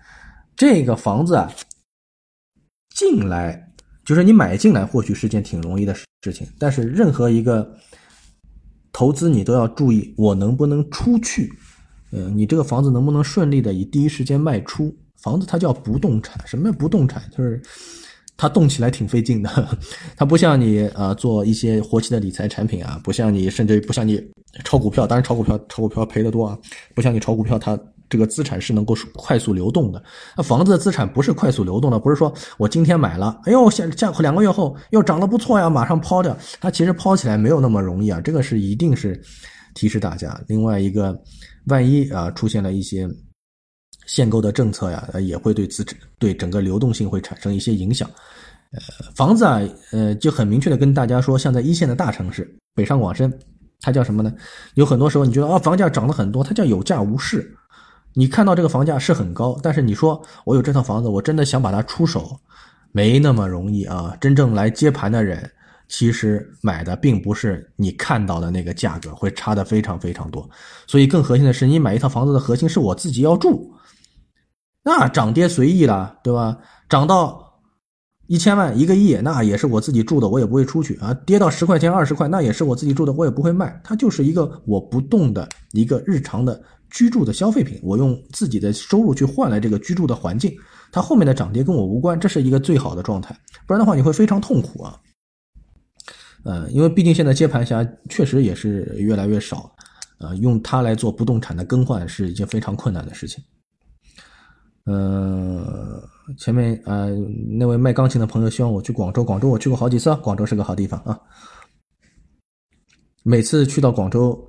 [0.56, 1.50] 这个房子啊，
[2.94, 3.69] 进来
[4.10, 7.72] 就是你买进来或许是件挺容易的事情，但是任何一个
[8.92, 11.48] 投资你都要注意，我能不能出去。
[12.10, 14.92] 嗯，你这个房子能不能顺利的以第一时间卖出？
[15.22, 17.22] 房子它叫不动产，什么叫不动产？
[17.30, 17.62] 就是
[18.36, 19.78] 它动起来挺费劲的，
[20.18, 24.20] 它不像你呃做一些活期的理财产品啊，不像你甚至不像你
[24.64, 26.58] 炒股票，当然炒股票炒股票赔的多啊，
[26.96, 27.78] 不像你炒股票，它
[28.10, 30.02] 这个资产是能够快速流动的。
[30.36, 39.18] 那房子的资产不是快速流动的，不是说我今天买了，哎呦，下下两个月后又涨得不错呀，马上抛掉，它其实抛起来没有那么容易啊，这个是一定是
[39.72, 40.38] 提示大家。
[40.46, 41.18] 另外一个。
[41.66, 43.06] 万一啊出现了一些
[44.06, 48.10] 限购的政策呀，也会对资产对整个流动性会产生一些影响。
[48.72, 48.80] 呃，
[49.14, 49.60] 房子啊，
[49.92, 53.30] 呃，就很明确的跟大家说，像在一线的大城市，北上广深，
[53.82, 54.32] 它叫什么呢？
[54.74, 57.54] 有很多时候你觉得啊，房价涨了很多，它叫有价无市。
[58.14, 62.38] 你看到这个房价是很高，但是你说我有这套房子，我真的想把它出手，
[62.92, 64.16] 没那么容易啊！
[64.20, 65.50] 真正来接盘的人，
[65.88, 70.48] 其实买的并不是你看到的那个价格，会差的非常非常多。
[70.86, 73.72] 所以更核心的是，你买一套房子的核心是我自己要住，
[74.82, 76.58] 那涨跌随意了，对吧？
[76.88, 77.46] 涨到。
[78.26, 81.12] 一千万一个亿，那也是我自己住的，我也不会出去啊。
[81.26, 83.80] 跌到十块钱二十块，那也是我自己住的，我也不会卖。
[83.82, 90.54] 它就是一个我不动的一个日常的居住的消费品，我用自己的收入去换来这个居住的环境。
[90.92, 93.38] 它后面的涨跌跟我无关，这是一个最好的状态。
[93.66, 95.00] 不然的话，你会非常痛苦啊。
[96.44, 99.70] 呃，因为毕竟现在接盘侠确实也是越来越少，
[100.18, 103.42] 呃，用它来做不动产的更换是一件非常困难的事情。
[104.86, 105.64] 嗯。
[106.38, 107.10] 前面呃，
[107.58, 109.24] 那位卖钢琴的朋友希望我去广州。
[109.24, 111.18] 广州我去过好几次，广州是个好地方啊。
[113.24, 114.40] 每次去到广州，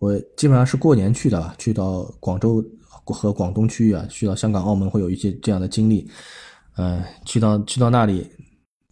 [0.00, 2.64] 我基本上是过年去的，去到广州
[3.04, 6.10] 和广东区域啊，去到香港、澳门会有一些这样的经历。
[6.76, 8.26] 嗯，去到去到那里，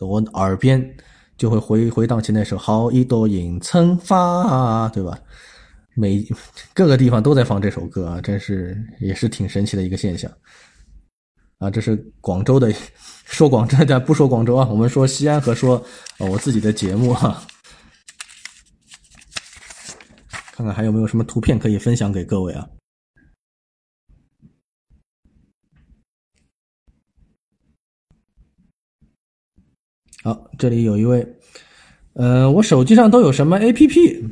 [0.00, 0.96] 我耳边
[1.38, 5.18] 就会回回荡起那首《好一朵迎春花》，对吧？
[5.94, 6.22] 每
[6.74, 10.30] 各个地方都在放这首歌啊，真是也是挺神奇的一个现象。
[11.56, 12.70] 啊，这是广州的，
[13.24, 15.82] 说广州的不说广州啊，我们说西安和说
[16.18, 17.42] 我自己的节目哈，
[20.58, 22.68] 看看还有没有什么图片可以分享给各位啊。
[30.24, 31.24] 好，这里有一位，
[32.14, 34.28] 呃，我手机上都有什么 APP？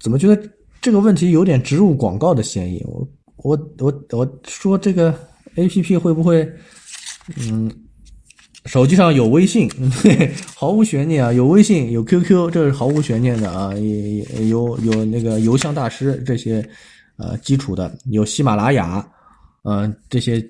[0.00, 0.50] 怎么觉得
[0.80, 2.82] 这个问题有点植入广告的嫌疑？
[2.84, 3.06] 我。
[3.44, 5.16] 我我我说这个
[5.54, 6.50] A P P 会不会，
[7.36, 7.87] 嗯，
[8.68, 9.68] 手机上有微信，
[10.54, 16.62] 毫无悬念啊，有微信有 Q Q，这是毫无悬念的啊，也有有那个邮箱大师这些，
[17.16, 19.02] 呃，基础的有喜马拉雅，
[19.62, 20.46] 嗯，这些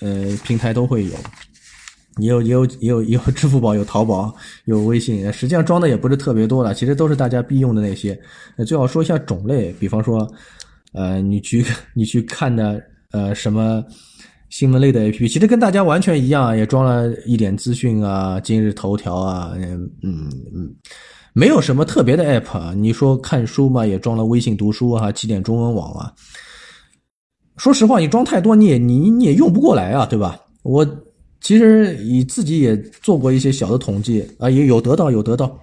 [0.00, 1.12] 呃平台都会有，
[2.16, 4.34] 也有也有也有也有支付宝，有淘宝，
[4.64, 8.18] 有微信，实际上装的也不是特别多了，其实都是大家必用的那些，
[8.66, 10.26] 最好说一下种类，比方说。
[10.94, 12.78] 呃，你去你去看的
[13.12, 13.82] 呃什么
[14.52, 20.70] 新闻类的 APP，其实跟大家完全一样，也装了一点资讯啊，今日头条啊，嗯嗯嗯，
[21.32, 22.74] 没有什么特别的 APP。
[22.74, 26.12] 你说看书嘛，也装了微信读书啊，起点中文网啊。
[27.56, 30.38] 说实话，你装太多，你也你你也用不过来啊，对吧？
[30.64, 30.86] 我
[31.40, 35.58] 其实你自己也做过一些小的统计啊，也有得到有得到。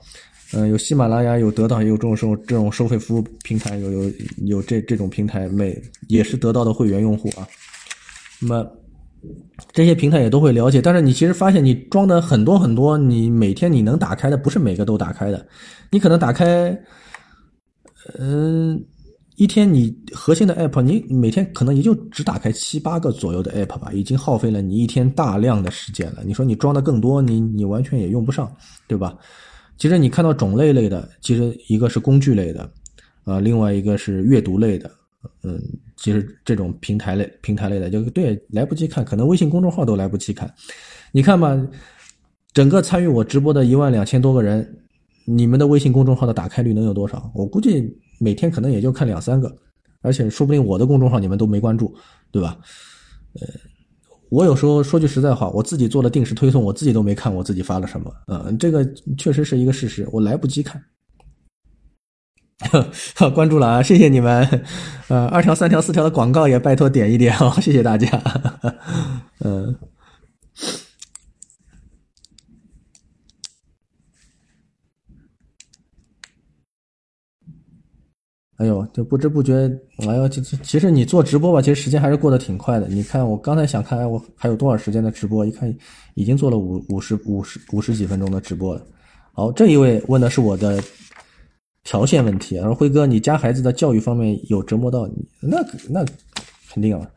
[0.53, 4.11] 嗯，有喜马拉雅，有得到，也有这种收这种收费服务平台，有有
[4.47, 7.47] 有这这种平台，每也是得到的会员用户啊。
[8.41, 8.71] 那么
[9.73, 15.45] 这些平台也都会了解，但是你其实发现你装的很多很多，你每天你能打开的不是每个都打开的，
[15.91, 16.77] 你可能打开，
[18.17, 18.81] 嗯，
[19.35, 26.23] 一天你核心的 app，你每天可能也就只打开七八个左右的 app 吧，已经耗费了你一天大量的时间了。
[26.25, 28.49] 你说你装的更多，你你完全也用不上，
[28.87, 29.17] 对吧？
[29.77, 32.69] 其实你看到种类类的，其实一个是工具类的，
[33.23, 34.91] 啊，另外一个是阅读类的，
[35.43, 35.61] 嗯，
[35.99, 40.51] 其实这种平台类平台类的就对来不及看，可能微信公众号都来不及看。
[41.11, 41.59] 你看吧，
[42.53, 44.67] 整个参与我直播的一万两千多个人，
[45.25, 47.31] 你们的微信公众号的打开率能有多少？
[47.35, 49.53] 我估计每天可能也就看两三个，
[50.01, 51.93] 而且说不定我的公众号你们都没关注，
[52.31, 52.57] 对吧？
[53.41, 53.47] 呃。
[54.29, 58.13] 我有时候说句实在话，我自己做了定时推送，我自己都没看我自己发了什么。
[58.27, 58.85] 嗯，这个
[59.17, 60.79] 确实是一个事实，我来不及看。
[63.33, 64.47] 关注了啊，谢谢你们。
[65.07, 68.21] 呃，二条、三条、四条的广告也拜托点一点哦， 谢谢大家。
[69.39, 69.75] 嗯。
[78.57, 79.53] 哎呦，就不知不觉，
[79.99, 82.89] 哎呦，其实其实你做直播吧，其实时间还是过得挺快的。
[82.89, 85.45] 你看，我刚才想看，我还有多少时间的直播？
[85.45, 85.73] 一看，
[86.13, 88.85] 已经做了五五十五十五十几分钟的直播了。
[89.31, 90.83] 好，这一位问的是我的
[91.83, 95.13] 条线问题，说辉哥，你家孩子的教育方面有折磨到你？
[95.39, 95.57] 那
[95.89, 96.05] 那
[96.71, 97.07] 肯定啊，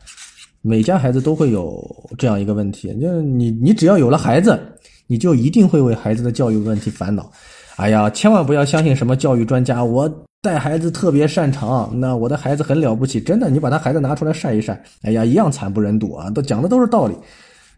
[0.61, 1.85] 每家孩子都会有
[2.17, 4.59] 这样一个问题，就是你你只要有了孩子，
[5.07, 7.31] 你就一定会为孩子的教育问题烦恼。
[7.77, 10.11] 哎呀，千万不要相信什么教育专家，我。
[10.45, 16.29] 带孩子特别擅长，那我的孩子很了不起，真的，你把他孩子拿出来晒一晒，哎呀，一样惨不忍睹啊！
[16.31, 17.15] 都讲的都是道理，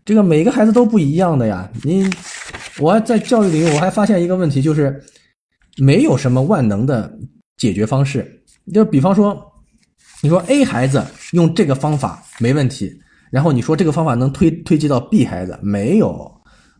[0.02, 1.70] 这个每个孩子都不一样的呀。
[1.82, 2.08] 你，
[2.80, 4.98] 我在教育领域我还发现一个问题，就是
[5.78, 7.12] 没有什么万能的
[7.56, 8.42] 解决方式。
[8.72, 9.40] 就比方说，
[10.22, 12.92] 你说 A 孩子用这个方法没问题，
[13.30, 16.30] 然后你说这个方法能推推及到 B 孩子，没有，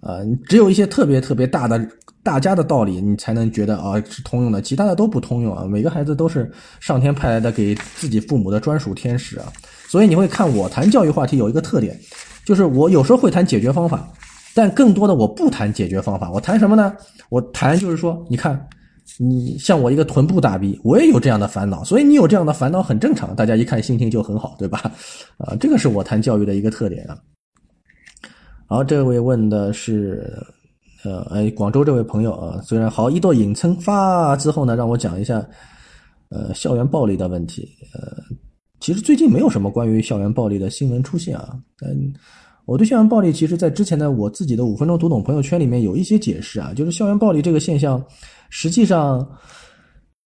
[0.00, 1.88] 呃，只有一些特别特别大的。
[2.22, 5.66] 大家的道理，你才能觉得啊是通用的，其他的都不通用啊。
[5.66, 9.52] 每个孩子都是上天派来的给自己父母的专属天使啊。
[9.88, 11.94] 所以你会看我谈教育话题有一个特点，
[12.42, 14.10] 就是我有时候会谈解决方法，
[14.54, 16.96] 但更多的我不谈解决方法，我谈什么呢？
[17.28, 18.58] 我谈就是说，你看。
[19.18, 23.36] 你像我一个臀部大逼，我也有这样的烦恼，所以你有这样的烦恼很正常。
[23.36, 24.90] 大家一看心情就很好，对吧？
[25.38, 27.16] 啊，这个是我谈教育的一个特点啊。
[28.66, 30.34] 好，这位问的是，
[31.04, 35.46] 呃，哎，广州这位朋友啊，虽然好一朵影蹭发之后呢，让我讲一下，
[36.30, 37.68] 呃，校园暴力的问题。
[37.92, 38.16] 呃，
[38.80, 41.56] 其实最近没有什么关于校园暴力的新闻出现啊。
[41.86, 42.12] 嗯，
[42.64, 48.02] 我对校园暴力，其实在之前的我自己的五分钟读懂朋友圈里面有一些解释啊，就是校园暴力这个现象。
[48.50, 49.28] 实际上，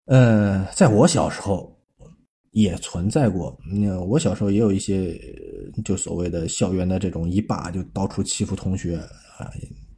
[0.05, 1.77] 呃，在我小时候
[2.51, 3.57] 也存在过。
[3.69, 5.19] 嗯，我小时候也有一些，
[5.83, 8.97] 就所谓的校园的这种一霸，就到处欺负同学
[9.37, 9.51] 啊，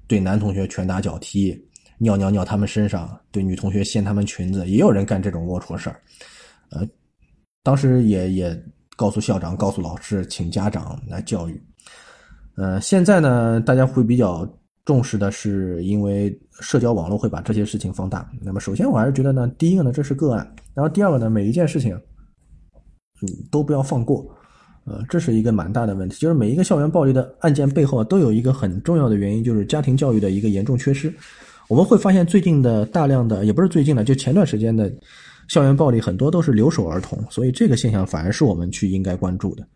[0.08, 1.56] 对男同学拳打脚踢，
[2.00, 6.02] 尿尿尿他们身上，对女同学掀他们裙子，也有人干这种龌龊事儿。
[6.70, 6.88] 呃，
[7.64, 8.64] 当时也也
[8.96, 11.62] 告诉校长、告诉老师，请家长来教育。
[12.56, 14.48] 呃，现在呢，大家会比较。
[14.88, 18.26] 重视的是，因为社交网络会把这些事情放大。
[18.42, 21.94] 那么，首先我还是觉得呢，第一个呢，这是个案；然后第二个呢，每一件事情，
[23.22, 24.26] 嗯，都不要放过。
[24.86, 31.14] 呃，这是一个蛮大的问题，就是每一个校园暴力的案件背后都有一个很重要的原因，就是家庭教育的一个严重缺失。
[31.68, 34.90] 我们会发现，最近的大量的，也不是最近的，就前段时间的
[35.50, 39.68] 校园暴力，很多都是留守儿童，所以这个现象反而是我们去应该关注的。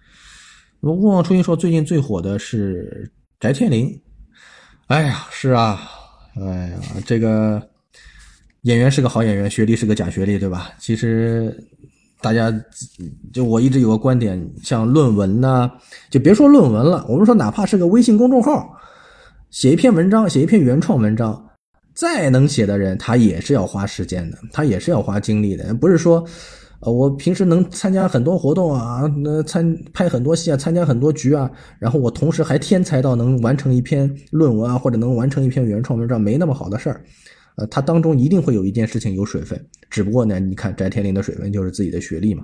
[0.80, 4.02] 那么，勿忘初心说，最近最火的是翟天临。
[4.92, 5.80] 哎呀，是啊，
[6.36, 7.66] 哎呀，这个
[8.64, 10.70] 演员是个好演员，学历是个假学历，对吧？
[10.80, 11.58] 其实
[12.20, 12.54] 大家
[13.32, 15.72] 就我一直有个观点，像论文呢，
[16.10, 18.70] 就别说论文了，我们说哪怕是个微信公众号，
[19.50, 21.42] 写一篇文章，写一篇原创文章，
[21.94, 26.22] 再能写的人，他也是要花时间的，他也是要花精力的，不是说。
[26.82, 37.06] 呃，我平时能参加很多活动啊，那参拍很多戏啊，参加很多局啊，然后我同时还天才到能完成一篇论文啊，或者能完成一篇原创文章，没那么好的事儿。
[37.56, 42.44] 呃，他当中一定会有一件事情有水分，只不过呢，你看翟天临的水分就是自己的学历嘛。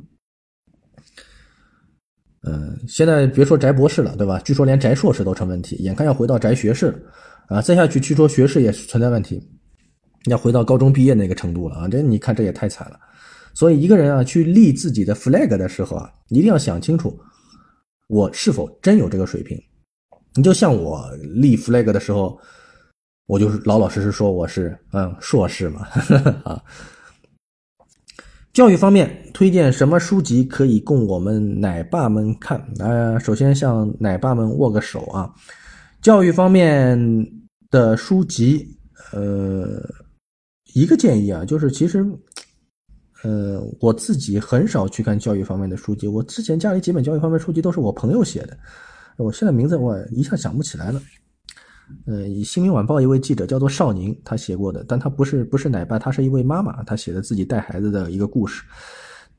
[2.44, 4.40] 嗯，现在别说翟博士了，对吧？
[4.46, 6.94] 据说连翟硕士都成问题，眼看要回到翟学士
[7.48, 9.42] 啊，再下去据说学士也存在问题，
[10.26, 11.88] 要回到高中毕业那个程度了啊！
[11.88, 13.00] 这你看这也太惨了。
[13.58, 17.20] 所以，一个人啊，去立自己的 flag 的时候啊，一定要想清楚，
[18.08, 19.60] 我是否真有这个水平。
[20.36, 22.40] 你就像我立 flag 的时候，
[23.26, 25.88] 我就是老老实实说我是嗯硕士嘛
[26.46, 26.62] 啊。
[28.54, 32.64] 教育方面推荐什么书籍可以供我们奶爸们看？
[32.78, 35.34] 呃，首先向奶爸们握个手啊。
[36.00, 36.96] 教育方面
[37.72, 38.68] 的书籍，
[39.14, 39.82] 呃，
[40.76, 42.06] 一个建议啊，就是其实。
[43.24, 46.08] 呃，我自己很少去看教育方面的书籍。
[46.08, 48.56] 我之前家里几本教育方面书籍都是我朋友写的，
[49.18, 51.02] 我现在名字我一下想不起来了。
[52.06, 58.64] 呃，以《新民晚报》一位记者叫做邵宁，他写过的，但他不是不是奶爸，他是一位妈妈，他写的自己带孩子的一个故事。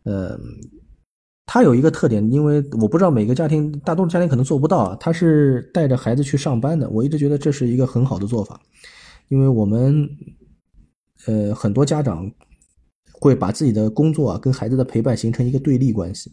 [0.02, 0.36] 呃，
[1.46, 6.90] 他有一个特点，因为我不知道每个家庭，大多数家庭可能做不到，他是带着孩子去上班的。
[6.90, 8.60] 我一直觉得这是一个很好的做法，
[9.28, 10.08] 因为我们
[11.26, 12.28] 呃很多家长。
[13.20, 16.32] 会把自己的工作啊跟孩子的陪伴形成一个对立关系，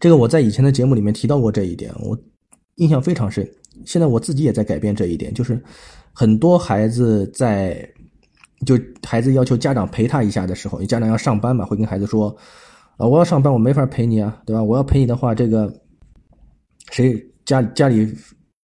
[0.00, 2.18] 这个我在以前的节目里面提到过这一点，我
[2.76, 3.48] 印象非常深。
[3.84, 5.62] 现在我自己也在改变这一点，就是
[6.12, 7.86] 很多孩子在
[8.64, 12.34] 就孩子要求家长陪他一下的时候，家长要上班嘛，会跟孩子说
[12.96, 14.62] ：“啊，我要上班，我没法陪你啊，对吧？
[14.62, 15.70] 我要陪你的话，这个
[16.90, 18.10] 谁家家里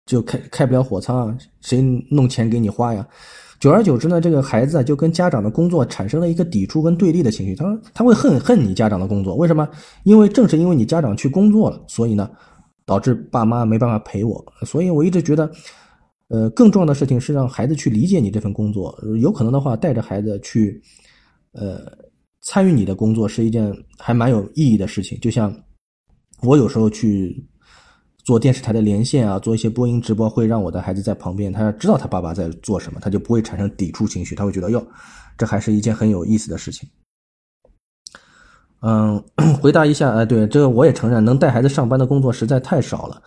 [0.04, 1.80] 就开开不了火仓啊，谁
[2.10, 3.08] 弄钱给你花呀？”
[3.60, 7.54] 久而久之呢，这个孩子啊就跟家长的工作产生了一个抵触跟对立的情绪。
[7.54, 9.68] 他说他会恨恨你家长的工作，为什么？
[10.04, 12.30] 因为正是因为你家长去工作了，所以呢，
[12.86, 14.42] 导致爸妈没办法陪我。
[14.64, 15.50] 所以我一直觉得，
[16.28, 18.98] 呃，更重要的事情是让孩子去理解你这份工作。
[19.20, 20.80] 有可能的话，带着孩子去，
[21.52, 21.80] 呃，
[22.40, 25.20] 参与你的工作是一件还蛮有意义的事情。
[25.20, 25.54] 就像
[26.40, 27.46] 我有时候去。
[28.24, 34.86] 做电视台的连线啊，做一些播音直播，会让我的孩子在旁边，他知道他爸爸在做什么，他就不会产生抵触情绪，他会觉得哟，
[35.38, 36.88] 这还是一件很有意思的事情。
[38.82, 39.22] 嗯，
[39.60, 43.22] 回答一下，哎，对，这个我也承认，能带孩子上班的工作实在太少了，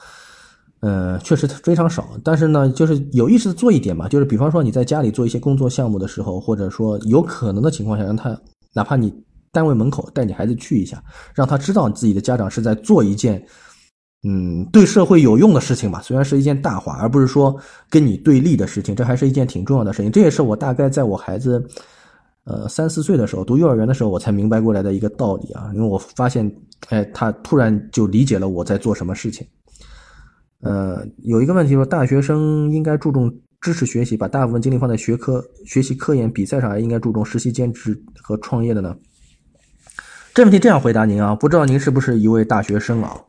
[0.82, 2.10] 嗯，确实非常少。
[2.24, 8.40] 但是呢，就是有意识的做一点嘛，就是比方说你在家里做一些工作项目的时候，或者说有可能的情况下，让他
[8.74, 9.14] 哪怕你
[9.52, 13.44] 单位门口带你孩子去一下，让他知道自己的家长是在做一件。
[14.26, 17.54] 嗯，对社会有用的事情吧，虽然是一件大话，而不是说
[17.90, 20.10] 跟你对立的事情，这还是一件挺重要的事情。
[20.10, 21.62] 这也是我大概在我孩子，
[22.46, 25.70] 呃三四岁的时候读幼儿园的时候，我才明白过来的一个道理啊。
[25.74, 26.50] 因为我发现，
[26.88, 29.46] 哎，他突然就理解了我在做什么事情。
[30.62, 38.96] 呃，有一个问题说，大学生应该注重知识学习，把大部分精力放在学科、学习、科研、比赛上，还应该注重实习、兼职和创业的呢？
[40.34, 43.20] 这问题这样回答您啊，不知道您是不是一位大学生啊？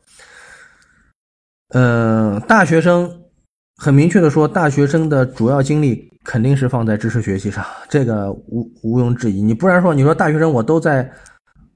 [1.70, 3.10] 嗯，大学生
[3.76, 9.42] 很明确的说，大学生的主要精力肯定是放在知识学习上，这个毋毋庸置疑。
[9.42, 11.10] 你不然说，你说大学生我都在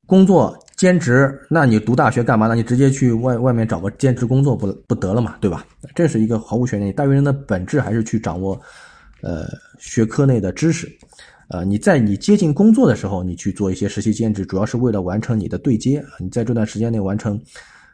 [0.06, 2.54] 工作兼职，那你读大学干嘛呢？
[2.54, 5.66] 你直接去外外面找个兼职工作不不得了嘛，对吧？
[5.94, 6.92] 这是一个毫无悬念。
[6.94, 8.60] 大学生的本质还是去掌握
[9.22, 9.46] 呃
[9.78, 10.88] 学科内的知识，
[11.48, 17.40] 呃，你在你接近工作的时候，你去做一些实习兼职，主要是为了完成你的对接，你在这段时间内完成。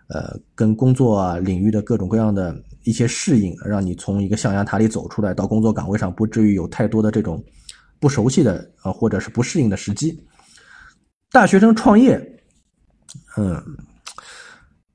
[0.08, 7.42] 呃，跟工作啊领域的各种各样的一些适应，让你从一个象牙塔里走出来，到工作岗位上，不至于有太多的这种
[7.98, 10.22] 不熟悉的啊，或者是不适应的时机。
[11.32, 12.20] 大学生创业，
[13.38, 13.58] 嗯，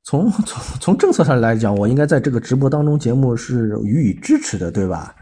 [0.04, 5.12] 从从从政策上来讲，我应该在这个直播当中节目是予以支持的，对吧？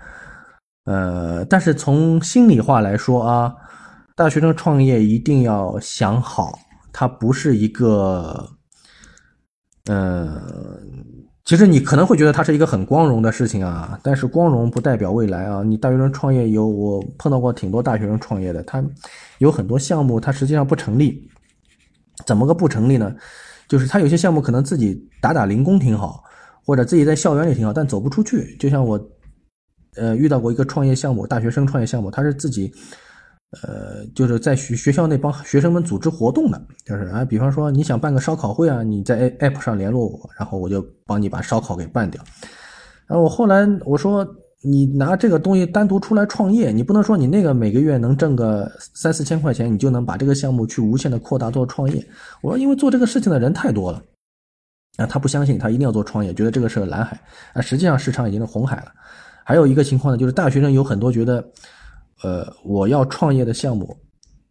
[0.84, 3.54] 呃，但是从心里话来说啊，
[4.14, 6.58] 大学生创业一定要想好，
[6.92, 8.57] 它不是一个。
[9.90, 10.38] 嗯，
[11.46, 15.62] 其实你可能会觉得它是一个很光荣的事情啊，但是光荣不代表未来啊。
[15.62, 18.84] 你大学生创业有我碰到过挺多大学生创业的，他
[19.38, 21.26] 有很多项目他实际上不成立。
[22.26, 23.14] 怎么个不成立呢？
[23.66, 26.22] 就是他有些项目可能自己打打零工挺好，
[26.66, 28.54] 或者自己在校园里挺好，但走不出去。
[28.58, 29.00] 就像我，
[29.96, 32.70] 呃，遇到过一个创业项目，大学生创业项目，他是自己。
[33.50, 42.22] 呃，就是在学学校内帮学生们组织活动的，就是啊，比方说你想办个烧烤会啊，你在 app 上联络我，然后我就帮你把烧烤给办掉。
[43.06, 44.22] 然后我后来我说，
[44.62, 52.06] 你拿这个东西单独出来创业，你不能说你那个每个月能挣个三四千块钱，你就能把这个项目去无限的扩大做创业。
[52.42, 54.02] 我说，因为做这个事情的人太多了，
[54.98, 57.18] 啊，他不相信，他一定要做创业，觉得这个是个蓝海，
[57.54, 58.92] 啊，实际上市场已经是红海了。
[59.42, 61.42] 还有一个情况呢，就是大学生有很多觉得。
[62.22, 63.96] 呃，我要创业的项目，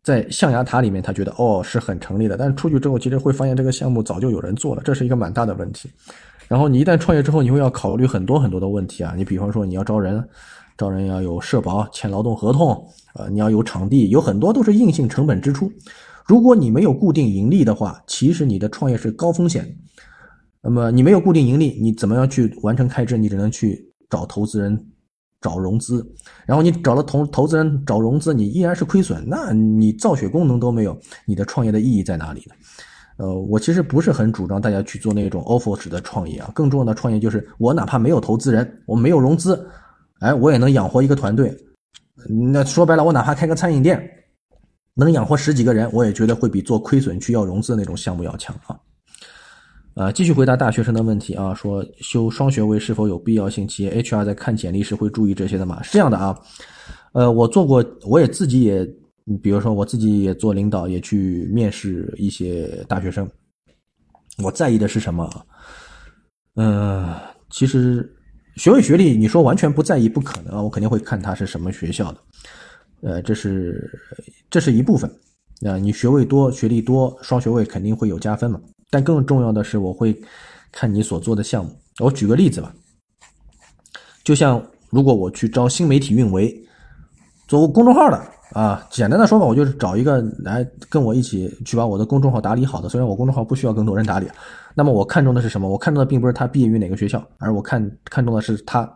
[0.03, 5.89] 在象牙塔里面，他觉得哦是很成立的，但是出去之后，其实会发现这个项目早就有人做了，这是一个蛮大的问题。
[6.47, 10.25] 然后你一旦创业之后，你会要考虑很多很多的问题啊，你比方说你要招人，
[10.77, 15.69] 招人要有社保、签劳动合同，呃，你要有场地，有很多都是硬性成本支出。
[16.25, 19.77] 如果你没有固定盈利的话，其实你的创业是高风险。
[20.61, 23.17] 那么你没有固定盈利，你怎么样去完成开支？
[23.17, 24.77] 你只能去找投资人。
[25.41, 26.05] 找融资，
[26.45, 32.55] 然后你找了投投资人找融资，你依然是亏损，那你造血功能都没有，你的创业的意义在哪里呢？
[33.17, 39.67] 呃，我其实不是很主张大家去做那种 offer 式的创业啊，更重要的创业就是我哪怕没有投资人，我没有融资，
[40.19, 41.55] 哎，我也能养活一个团队。
[42.51, 43.99] 那说白了，我哪怕开个餐饮店，
[44.93, 48.77] 能养活十几个人，我也觉得会比做亏损去要融资的那种项目要强啊。
[49.97, 53.67] 呃，继续回答大学生的问题啊，说修双学位是否有必要性？
[53.67, 55.81] 企业 HR 在看简历时会注意这些的吗？
[55.81, 56.39] 是这样的啊，
[57.13, 58.87] 呃，我做过，我也自己也，
[59.41, 63.27] 比如说我自己也做领导，也去面试一些大学生。
[64.43, 65.27] 我在意的是什么？
[66.57, 67.15] 嗯，
[67.49, 68.07] 其实
[68.55, 72.19] 学位学历，你说完全不在意不可能啊，我肯定会看他是什么学校的。
[73.01, 73.99] 呃，这是
[74.47, 75.09] 这是一部分
[75.65, 78.61] 啊，你学位多、学历多，双学位肯定会有加分嘛。
[78.89, 80.17] 但更重要的是，我会
[80.71, 81.71] 看你所做的项目。
[81.99, 82.73] 我举个例子吧，
[84.23, 86.55] 就像如果我去招新媒体运维，
[87.47, 88.21] 做公众号的
[88.53, 92.87] 啊，简单的说吧，我就是找一个来跟我一起去把我的公众号打理好的。
[92.87, 94.27] 虽然我公众号不需要更多人打理，
[94.73, 95.67] 那么我看中的是什么？
[95.67, 98.89] 我看中的并不是他毕业于哪个学校，而我看看中的是他。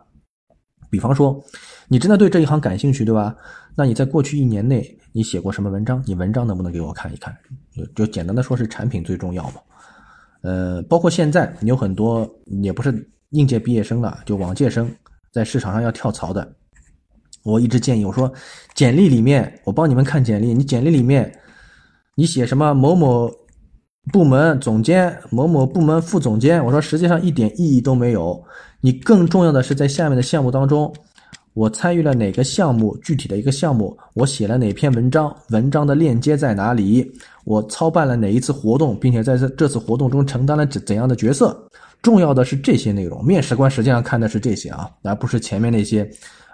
[0.90, 1.42] 比方说，
[1.88, 3.34] 你真的对这一行感兴趣，对吧？
[3.74, 6.02] 那你在过去一年内，你写过什么文章？
[6.06, 7.34] 你文章能不能给我看一看？
[7.94, 9.54] 就简单的说，是产品最重要嘛。
[10.42, 12.28] 呃，包括现在有很多
[12.62, 14.90] 也不是应届毕业生了，就往届生
[15.32, 16.52] 在市场上要跳槽的。
[17.44, 18.32] 我一直建议我说，
[18.74, 21.32] 简历里面我帮你们看简历，你简历里面
[22.14, 23.30] 你写什么某某
[24.12, 28.42] 部门总监、某某部门副总监，我说实际上一点意义都没有。
[28.80, 30.92] 你更重要的是在下面的项目当中。
[31.54, 32.96] 我参与了哪个项目？
[33.02, 35.36] 具体的一个项目，我写了哪篇文章？
[35.50, 37.12] 文章的链接在哪里？
[37.44, 41.68] 我操办了哪一次活动，并且在这这次活动中承担了怎怎样的角色？
[42.02, 43.24] 重要的是这些内容。
[43.24, 46.08] 面试官实际上看的是这些啊，而不是前面那些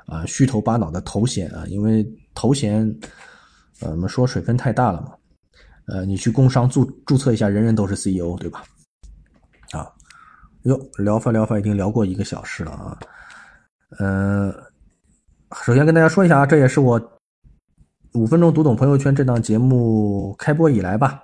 [0.07, 2.84] 啊虚头巴脑的头衔啊，因为头衔，
[3.80, 5.12] 呃，我们说水分太大了嘛。
[5.86, 8.62] 呃，你去工商注注册一下，人人都是 CEO，对吧？
[9.72, 9.89] 啊，
[10.64, 12.99] 哟，聊发聊发已经聊过一个小时了啊。
[13.99, 14.55] 嗯，
[15.64, 17.01] 首先跟大家说一下啊，这也是我
[18.19, 21.23] 五分钟读懂朋友圈这档节目开播以来吧，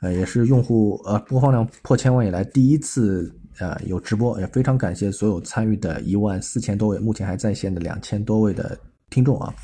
[0.00, 8.76] 呃，也是用户呃播放量破千万以来第一次呃有直播，也非常感谢所有参与的一万四千多位，目前还在线的两千多位的
[9.08, 9.54] 听众啊。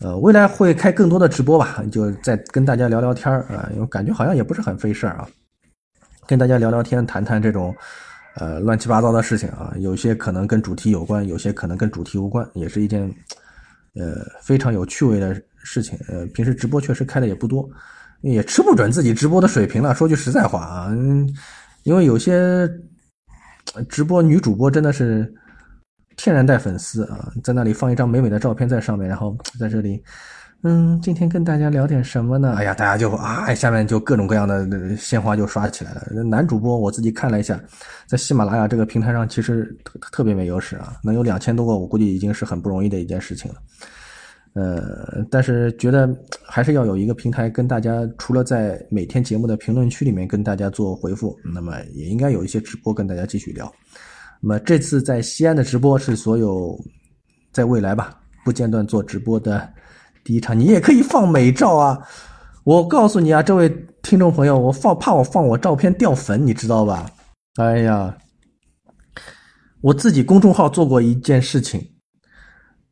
[0.00, 5.28] 呃，未来会开更多的直播吧，就再跟大家聊聊天儿啊，因为感觉好像也不是很费事儿啊，
[6.26, 7.72] 跟大家聊聊天，谈谈这种
[8.34, 13.08] 呃乱七八糟的事情啊，有些可能跟主题有关，有些可能跟主题无关，也是一件
[13.94, 15.98] 呃非常有趣味的事情。
[16.08, 17.68] 呃，平时直播确实开的也不多，
[18.22, 19.94] 也吃不准自己直播的水平了。
[19.94, 20.90] 说句实在话啊，
[21.82, 22.66] 因为有些
[23.88, 25.30] 直播女主播真的是。
[26.18, 30.02] 天然带粉丝啊，在那里放一张美美的照片在上面，然后在这里，
[30.62, 32.54] 嗯，今天跟大家聊点什么呢？
[32.56, 36.22] 哎呀，大家就啊，下面就各种各样的鲜花就刷起来了。
[36.24, 37.60] 男主播我自己看了一下，
[38.06, 43.58] 在喜马拉雅这个平台上其实特特别没优势啊，能有两千多个，我估计已经是很不容易的一件事情了。
[44.56, 46.08] 呃，但是觉得
[46.46, 53.70] 还是要有一个平台跟大家，除了在每天节目的评论区里面跟大家做回复，那么也应该有一些直播跟大家继续聊。
[54.40, 56.74] 那么这次在西安的直播是所有
[57.52, 59.68] 在未来吧不间断做直播的
[60.24, 62.00] 第一场，你也可以放美照啊！
[62.64, 63.68] 我告诉你啊，这位
[64.02, 67.10] 听众朋友，我放怕我放我照片掉粉，你知道吧？
[67.56, 68.16] 哎呀，
[69.82, 71.80] 我自己公众号做过一件事情，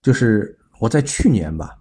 [0.03, 1.79] 就是我在去年吧，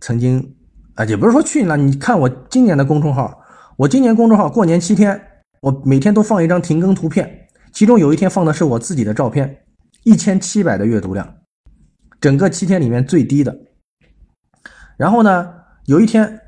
[0.00, 0.54] 曾经
[0.94, 3.40] 啊，也不是说去年了，你看我今年的公众号，
[3.76, 5.20] 我今年公众号过年七天，
[5.60, 7.48] 我每天都放一张停更图片。
[7.72, 9.64] 其中有一天放的是我自己的照片，
[10.04, 11.28] 一千七百的阅读量，
[12.20, 13.54] 整个七天里面最低的。
[14.96, 15.52] 然后呢，
[15.86, 16.40] 有一天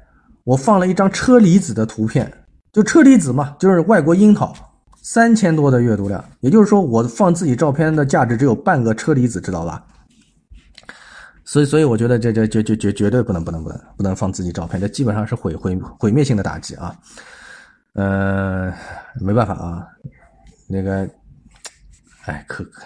[0.45, 2.33] 我放了一张车厘子的图片，
[2.73, 4.55] 就车厘子嘛，就是外国樱桃，
[5.03, 6.25] 三千多的阅读量。
[6.41, 9.85] 也就是说，我放自己照片的价值只有半个车厘子，知道吧？
[11.51, 16.95] 所以，所以我觉得这这绝绝绝绝对不能不能不能不能放自己照片，这基本上是毁毁毁灭性的打击啊！
[17.95, 18.71] 呃，
[19.19, 19.89] 没办法啊。
[20.69, 21.09] 那个，
[22.27, 22.83] 哎，可可，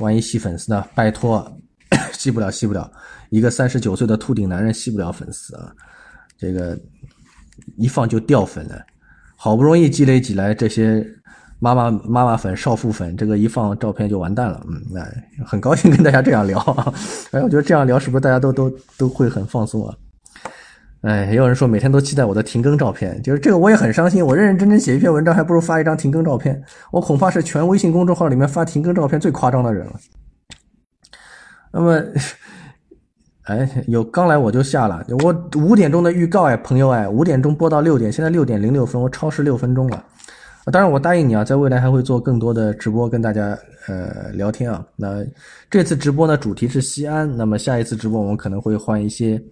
[0.00, 0.82] 万一吸粉丝呢？
[0.94, 1.46] 拜托，
[2.14, 2.90] 吸不了，吸不了。
[3.28, 5.70] 一个三十九岁的秃顶男人吸不了粉丝啊！
[6.38, 6.74] 这个
[7.76, 8.82] 一放就掉粉了，
[9.36, 11.06] 好不容易积累起来这些
[11.60, 14.60] 妈妈妈妈粉、少妇粉，这个一放照片就完蛋了。
[14.68, 15.04] 嗯，那
[15.44, 16.58] 很高兴跟大家这样聊。
[17.32, 19.94] 哎，我觉得这样聊是不是大家都都都会很放松啊？
[21.02, 24.24] 哎，也有人说每天都期待我的停更照片，就是这个我也很伤心。
[24.24, 26.60] 我认认真真写一篇文章，还不如发一张停更照片。
[26.90, 29.92] 我恐怕是全微信公众号里面发停更照片最夸张的人了。
[31.72, 32.02] 那么，
[33.44, 40.04] 哎，有刚来我就下了，我五点钟的预告哎，朋友哎，五点钟播到六点，现在六点零六分，我超时六分钟了。
[40.70, 44.86] 当然，我答应你啊，在未来还会做更多的直播跟大家呃聊天啊。
[44.96, 45.24] 那
[45.70, 49.42] 这次直播呢，主题是西安，那么下一次直播我们可能会换一些。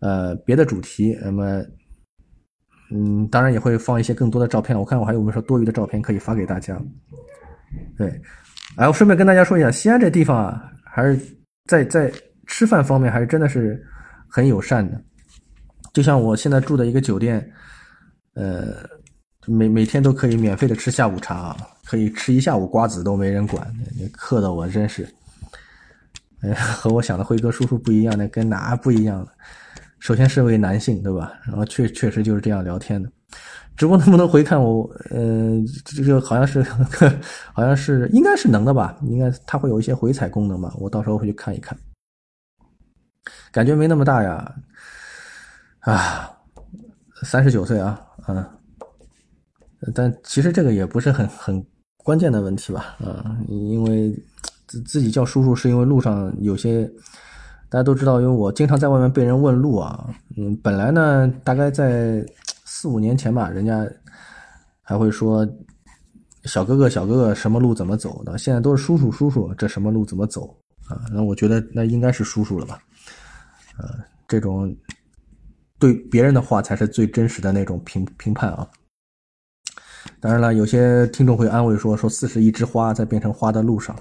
[0.00, 1.62] 呃，别的主题，那么，
[2.90, 4.78] 嗯，当然也会放一些更多的照片。
[4.78, 6.78] 我看我还有没有说多余的照片可以发给大家。
[7.96, 8.20] 对，
[8.76, 11.18] 哎，我顺便跟大家说一下，西安这地方啊，还是
[11.70, 12.12] 在在
[12.46, 13.82] 吃饭方面还是真的是
[14.28, 15.00] 很友善的。
[15.94, 17.50] 就像我现在住的一个酒店，
[18.34, 18.74] 呃，
[19.46, 23.66] 每每天都可以免费的吃下午茶啊，可以吃一下午瓜子都没人管，
[24.12, 25.08] 客的我真是，
[26.40, 29.26] 哎， 和我想的辉哥叔叔不一样，那跟哪不一样
[29.98, 31.32] 首先是位男性，对吧？
[31.46, 33.10] 然后确确实就是这样聊天的。
[33.76, 34.88] 直播能不能回看我？
[35.10, 36.62] 呃，这个好像是，
[37.52, 38.96] 好像是，应该是能的吧？
[39.02, 40.72] 应该它会有一些回踩功能吧？
[40.78, 41.76] 我到时候会去看一看。
[43.50, 44.54] 感觉没那么大呀，
[45.80, 46.30] 啊，
[47.22, 48.44] 三十九岁啊，嗯，
[49.92, 51.66] 但其实这个也不是很很
[51.96, 52.96] 关键的问题吧？
[53.04, 54.14] 啊，因为
[54.66, 56.88] 自自己叫叔叔是因为路上有些。
[57.70, 60.08] 大家都知道，因为我经常在外面被人问路啊。
[60.36, 62.24] 嗯，本来呢，大概在
[62.64, 63.84] 四五年前吧，人家
[64.80, 65.44] 还会说
[66.44, 68.38] “小哥哥，小哥哥，什么路怎么走的”。
[68.38, 70.56] 现在都是“叔叔，叔叔，这什么路怎么走
[70.86, 72.78] 啊？”那我觉得那应该是叔叔了吧？
[73.76, 73.88] 呃，
[74.28, 74.72] 这种
[75.80, 78.68] 对别人的话才是最真实的那种评评判啊。
[80.20, 83.94] 当然了，有些听众会安慰说：“说四十一枝花在变成花的路上。”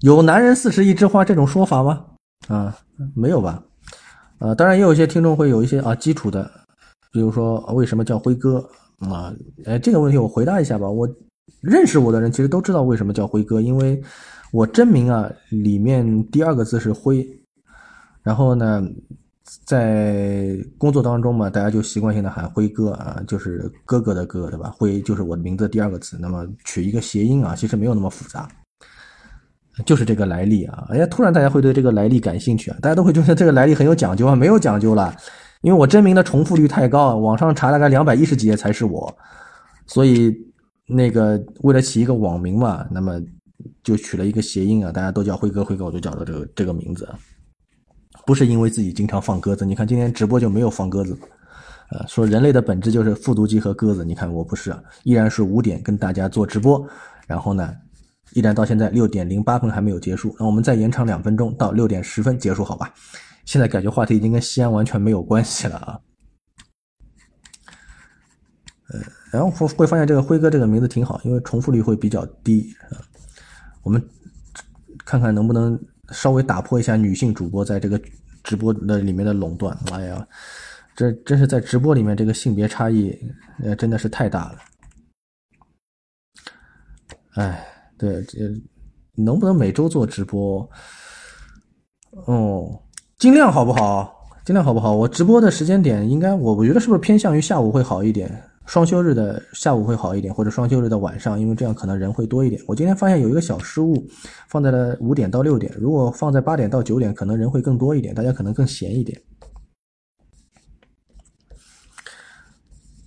[0.00, 2.04] 有男人四十一枝花这种说法吗？
[2.48, 2.76] 啊，
[3.14, 3.62] 没有吧？
[4.38, 6.50] 啊，当然也有一些听众会有一些啊基础的，
[7.12, 8.58] 比如说为什么叫辉哥
[8.98, 9.32] 啊？
[9.64, 10.88] 哎，这个问题我回答一下吧。
[10.90, 11.08] 我
[11.60, 14.02] 认识我的人其实都知道为什么叫辉哥，因为
[14.50, 17.24] 我真名啊里面第二个字是辉，
[18.22, 18.82] 然后呢
[19.64, 24.70] 在工作当中嘛，大家就习惯性的喊辉哥啊，就是哥哥的哥，对吧？
[24.70, 28.48] 辉就是我的名字第二个字，那么取一个谐音啊，其实没有那么复杂，
[29.84, 30.86] 就是这个来历啊。
[30.90, 35.14] 哎呀，突然大家会对这个来历感兴趣啊，大家都会觉得这个来历很有讲究啊，没有讲究了，
[35.62, 39.14] 因为我真名的重复率太高，网上查大概两百一十几页才是我，
[39.86, 40.34] 所以
[40.86, 43.20] 那个为了起一个网名嘛，那么
[43.82, 47.08] 就取了一个谐音啊，大家都叫辉哥，辉哥我就叫了这个这个名字。
[48.24, 51.18] 不是因为自己经常放鸽子，你看今天直播就没有放鸽子，
[51.90, 56.86] 呃，说人类的本质就是复读机和鸽子，你看我不是，依然是五点跟大家做直播，
[57.26, 57.74] 然后呢，
[58.32, 62.94] 依然到现在六点零八分还没有结束，那我们再延长两分钟到六点十分结束，好吧？
[63.44, 65.98] 现在感觉话题已经跟西安完全没有关系了啊，
[68.92, 69.00] 呃，
[69.32, 73.02] 然后会会发现这个辉哥这个名字挺好，因为重复率会比较低啊，
[73.82, 74.00] 我们
[75.04, 75.76] 看看能不能。
[76.12, 78.00] 稍微打破一下女性主播在这个
[78.44, 80.26] 直播的里面的垄断，哎呀，
[80.94, 83.12] 这真是在直播里面这个性别差异，
[83.62, 84.58] 呃，真的是太大了。
[87.34, 87.66] 哎，
[87.96, 88.38] 对，这
[89.14, 90.68] 能不能每周做直播？
[92.26, 92.82] 哦，
[93.18, 94.14] 尽量好不好？
[94.44, 94.94] 尽量好不好？
[94.94, 98.51] 我直播的时间点应该，我我觉得是不是偏向于下午会好一点？
[98.64, 102.62] 双休日的下午会好一点，或者双休日的晚上，因为这样可能人会多一点。
[102.66, 104.06] 我今天发现有一个小失误，
[104.48, 109.20] 放在了五点到六点，如果放在八点到九点，可能人会更多一点，大家可能更闲一点。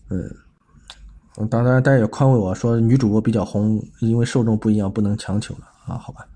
[0.10, 6.27] 嗯，当然大家也宽慰我说女主播比较红，因为受众不一样，不能强求了啊，好吧。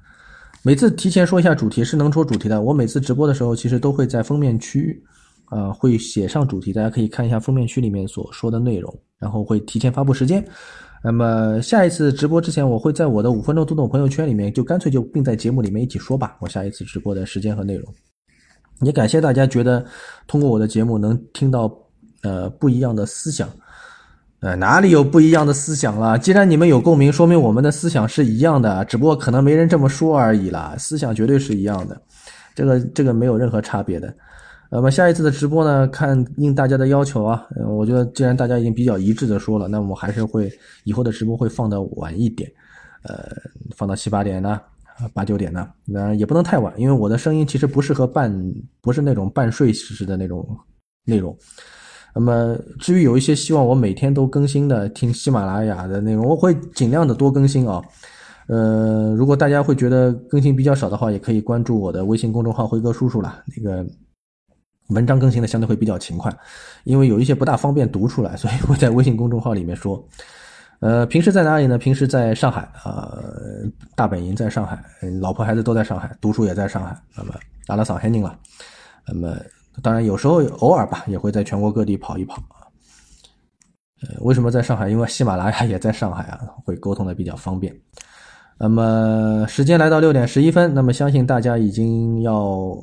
[0.63, 5.03] 每次提前说一下主题是能说主题的，我每次直播的时候其实都会在封面区域。
[5.49, 10.45] 啊，会写上主题，大家可以看一下封面区里面所说的内容，然后会提前发布时间。
[11.03, 16.35] 那么下一次直播之前，我会在我的五分钟读懂朋友圈里面，就干脆就并在节目里面一起说吧。
[16.39, 17.93] 我下一次直播的时间和内容，
[18.81, 19.83] 也感谢大家觉得
[20.27, 21.73] 通过我的节目能听到
[22.21, 23.49] 呃不一样的思想。
[24.41, 26.17] 呃，哪里有不一样的思想了？
[26.17, 30.75] 既然你们有共鸣，说明我们的思想是一样的，只不过可能没人这么说而已啦。
[30.77, 32.01] 思想绝对是一样的，
[32.55, 34.13] 这个这个没有任何差别的。
[34.71, 35.87] 那么下一次的直播呢？
[35.87, 40.47] 看应大家的要求啊，我觉得既然大家已经比较一致的说了，那我还是会
[40.83, 42.47] 以后的直播会放的晚一点，
[43.01, 43.35] 呃，
[43.75, 44.61] 放到七八点呢，
[45.11, 48.31] 八九点呢，那也不能太晚，因为我的声音其实不适合半，
[48.79, 50.47] 不是那种半睡时的那种
[51.03, 51.35] 内容。
[52.13, 57.81] 那么至于有一些希望我每天都更新的听喜马拉雅的内容，我会尽量的多更新啊。
[58.47, 63.83] 呃，如果大家会觉得更新比较少的话，也可以关注我的微信公众号辉哥叔叔了，那个。
[64.89, 66.31] 文章更新的相对会比较勤快，
[66.83, 70.03] 因为有一些不大方便读出来， 所以会在微信公众号里面说。
[70.81, 71.77] 呃，平时在哪里呢？
[71.77, 73.13] 平时在上海啊，
[73.97, 74.81] 大本营在上海，
[75.19, 76.97] 老婆孩子都在上海，读书也在上海。
[77.17, 77.33] 那么
[77.67, 78.33] 打了扫黑宁了。
[79.05, 79.35] 那么
[79.83, 82.63] 当然有时候偶尔吧，也会在全国各地跑一跑啊。
[84.03, 84.87] 呃，为什么在上海？
[84.87, 87.75] 因为喜马拉雅也在上海啊，会沟通的比较方便。
[88.57, 92.73] 那么时间来到六点十一分，那么相信大家已经要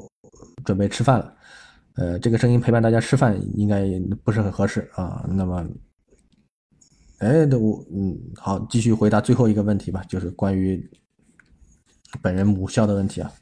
[0.66, 1.32] 准备吃饭了。
[1.97, 3.85] 呃，这个声音陪伴大家吃饭应该
[4.23, 5.24] 不是很合适啊。
[5.28, 5.66] 那么，
[7.18, 10.89] 哎，我嗯，好，继续回答最后一个问题吧，就是关于
[12.20, 13.32] 本人母校的问题啊。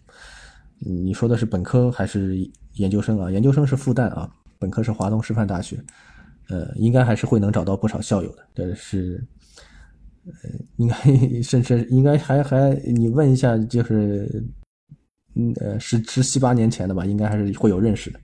[0.79, 2.37] 你说的是本科还是
[2.75, 3.31] 研究生啊？
[3.31, 5.83] 研究生是复旦啊，本科是华东师范大学。
[6.49, 8.47] 呃，应该还是会能找到不少校友的。
[8.55, 9.27] 这是，
[10.27, 10.95] 呃，应该
[11.43, 14.45] 甚至应该还还你问一下，就是
[15.35, 18.21] 嗯呃十十七八年前的吧，应该还是会有认识的。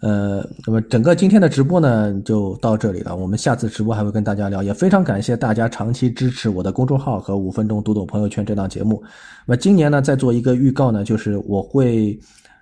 [0.00, 3.16] 呃，那么整个今天的直播呢，就到这里了。
[3.16, 9.02] 我们下次直播还会跟大家聊，也非常感谢大家长期支持我的公众号和五分钟读懂朋友圈这档节目。
[9.44, 12.16] 那么今年呢，再做一个预告呢，就是我会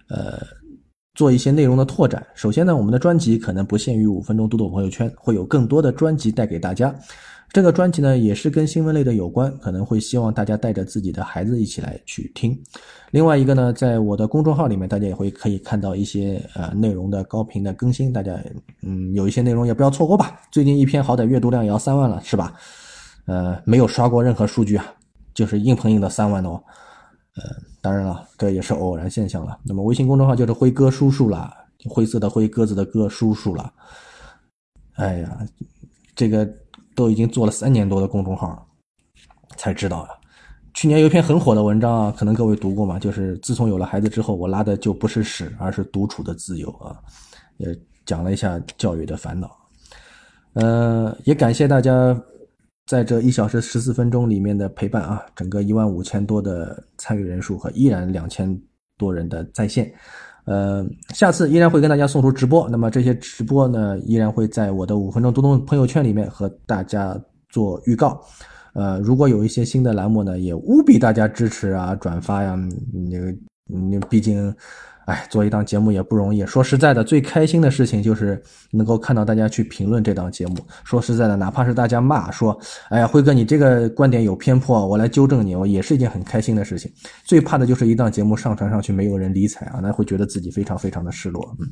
[0.09, 0.39] 呃
[1.15, 2.27] 做一些内容的拓展。
[2.35, 6.95] 首先呢，我们的专辑可能不限于五分钟读懂朋友圈，会有更多的专辑带给大家。
[7.53, 12.59] 这个专辑呢，也是跟新闻类的有关，可能会希望大家带着自己的孩子一起来去听。
[13.13, 18.39] 另外一个呢，在我的公众号里面，大家也会可以看到一些呃内容的高频的更新，大家
[18.83, 20.39] 嗯有一些内容也不要错过吧。
[20.51, 22.53] 最近一篇好歹阅读量也要三万了，是吧？
[23.25, 24.85] 呃，没有刷过任何数据啊，
[25.33, 26.63] 就是硬碰硬的三万哦。
[27.37, 27.43] 呃，
[27.81, 29.59] 当然了，这也是偶然现象了。
[29.65, 31.55] 那么微信公众号就是辉哥叔叔了，
[31.89, 33.73] 灰色的灰，鸽子的鸽，叔叔了。
[34.97, 35.39] 哎呀，
[36.15, 36.47] 这个。
[36.97, 38.67] 都已经做了三年多的公众号，
[39.57, 40.09] 才知道啊。
[40.75, 46.99] 去年有一篇很火的文章啊，可能各位读过嘛，就是自从有了孩子之后，我拉的就不是屎，而是独处的自由啊。
[47.59, 47.69] 也
[48.05, 49.57] 讲了一下教育的烦恼。
[50.55, 52.19] 呃，也感谢大家
[52.87, 58.59] 在这一小时十四分钟里面的陪伴啊，整个一万五千多的参与人数和依然两千
[58.99, 59.93] 多人的在线。
[60.47, 67.15] 呃，下次依然会跟大家送出直播，那么这些直播呢，依然会在我的五分钟读懂朋友圈里面和大家
[67.51, 68.21] 做预告。
[68.73, 72.59] 呃，如果有一些新的栏目呢，也务必大家支持啊，转发呀，
[72.93, 73.35] 那个，
[73.67, 74.55] 你毕竟。
[75.07, 76.45] 哎，做一档节目也不容易。
[76.47, 80.57] 说实在的，最开心的事情就是能够看到大家去评论这档节目。
[80.85, 82.59] 说实在的，哪怕是大家骂说
[82.91, 86.91] ：“哎呀，辉哥，你这个观点有偏颇，我来纠正你。”我也是一件很开心的事情。
[87.25, 91.57] 最怕的就是一档节目上传上去没有人理睬啊，那会觉得自己非常非常的失落。
[91.61, 91.69] 嗯。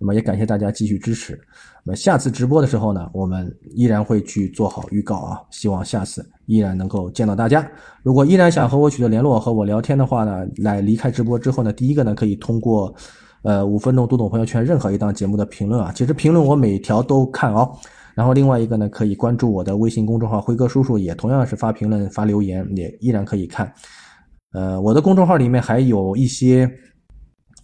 [0.00, 1.38] 那么也感谢大家继续支持。
[1.84, 7.68] 那么下次直播的时候呢，我们依然会去做好预告啊，希望下次依然能够见到大家。
[8.02, 12.94] 如果依然想和我取得联络、和我聊天的话呢，来离开直播之后呢，第一个呢可以通过，
[13.42, 17.70] 呃，五分钟读懂朋友圈任何一档节目的评论啊，其实评论我每条都看哦。
[18.14, 23.70] 然后另外一个呢，可以关注我的微信公众号“辉哥叔叔”，也同样是发评论、发留言，也依然可以看。
[24.52, 26.70] 呃，我的公众号里面还有一些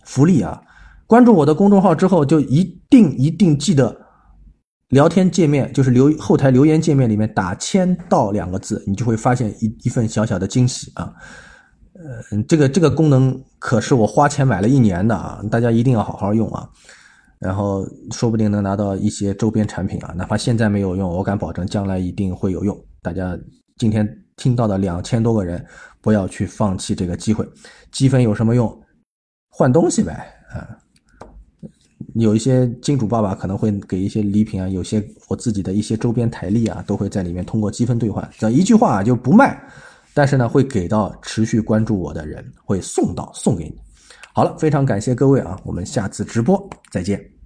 [0.05, 0.61] 福利啊。
[1.11, 4.01] 关注我的公众号之后，就一定一定记得
[4.91, 11.13] 聊天界面，就是留后台留言界面里面打“签到”两个字，你就会发现一一份小小的惊喜啊！
[11.95, 16.71] 呃，这个这个功能可是我花钱买了一年的啊，大家一定要好好用啊！
[17.41, 22.81] 然后说不定能拿到一些周边产品啊，哪怕现在没有用，我敢保证将来一定会有用。
[23.03, 23.37] 大家
[23.79, 25.67] 今天听到的两千多个人，
[26.01, 27.45] 不要去放弃这个机会。
[27.91, 28.81] 积分有什么用？
[29.49, 30.13] 换东西呗，
[30.55, 30.79] 啊！
[32.15, 38.29] 有一些金主爸爸可能会给一些礼品啊，有些我自己的一些周边台历啊，都会在里面通过积分兑换。
[38.39, 39.61] 这一句话就不卖，
[40.13, 43.79] 但是呢，会给到持续关注我的人，会送到送给你。
[44.33, 47.40] 好了，非常感谢各位啊，我们下次直播再见。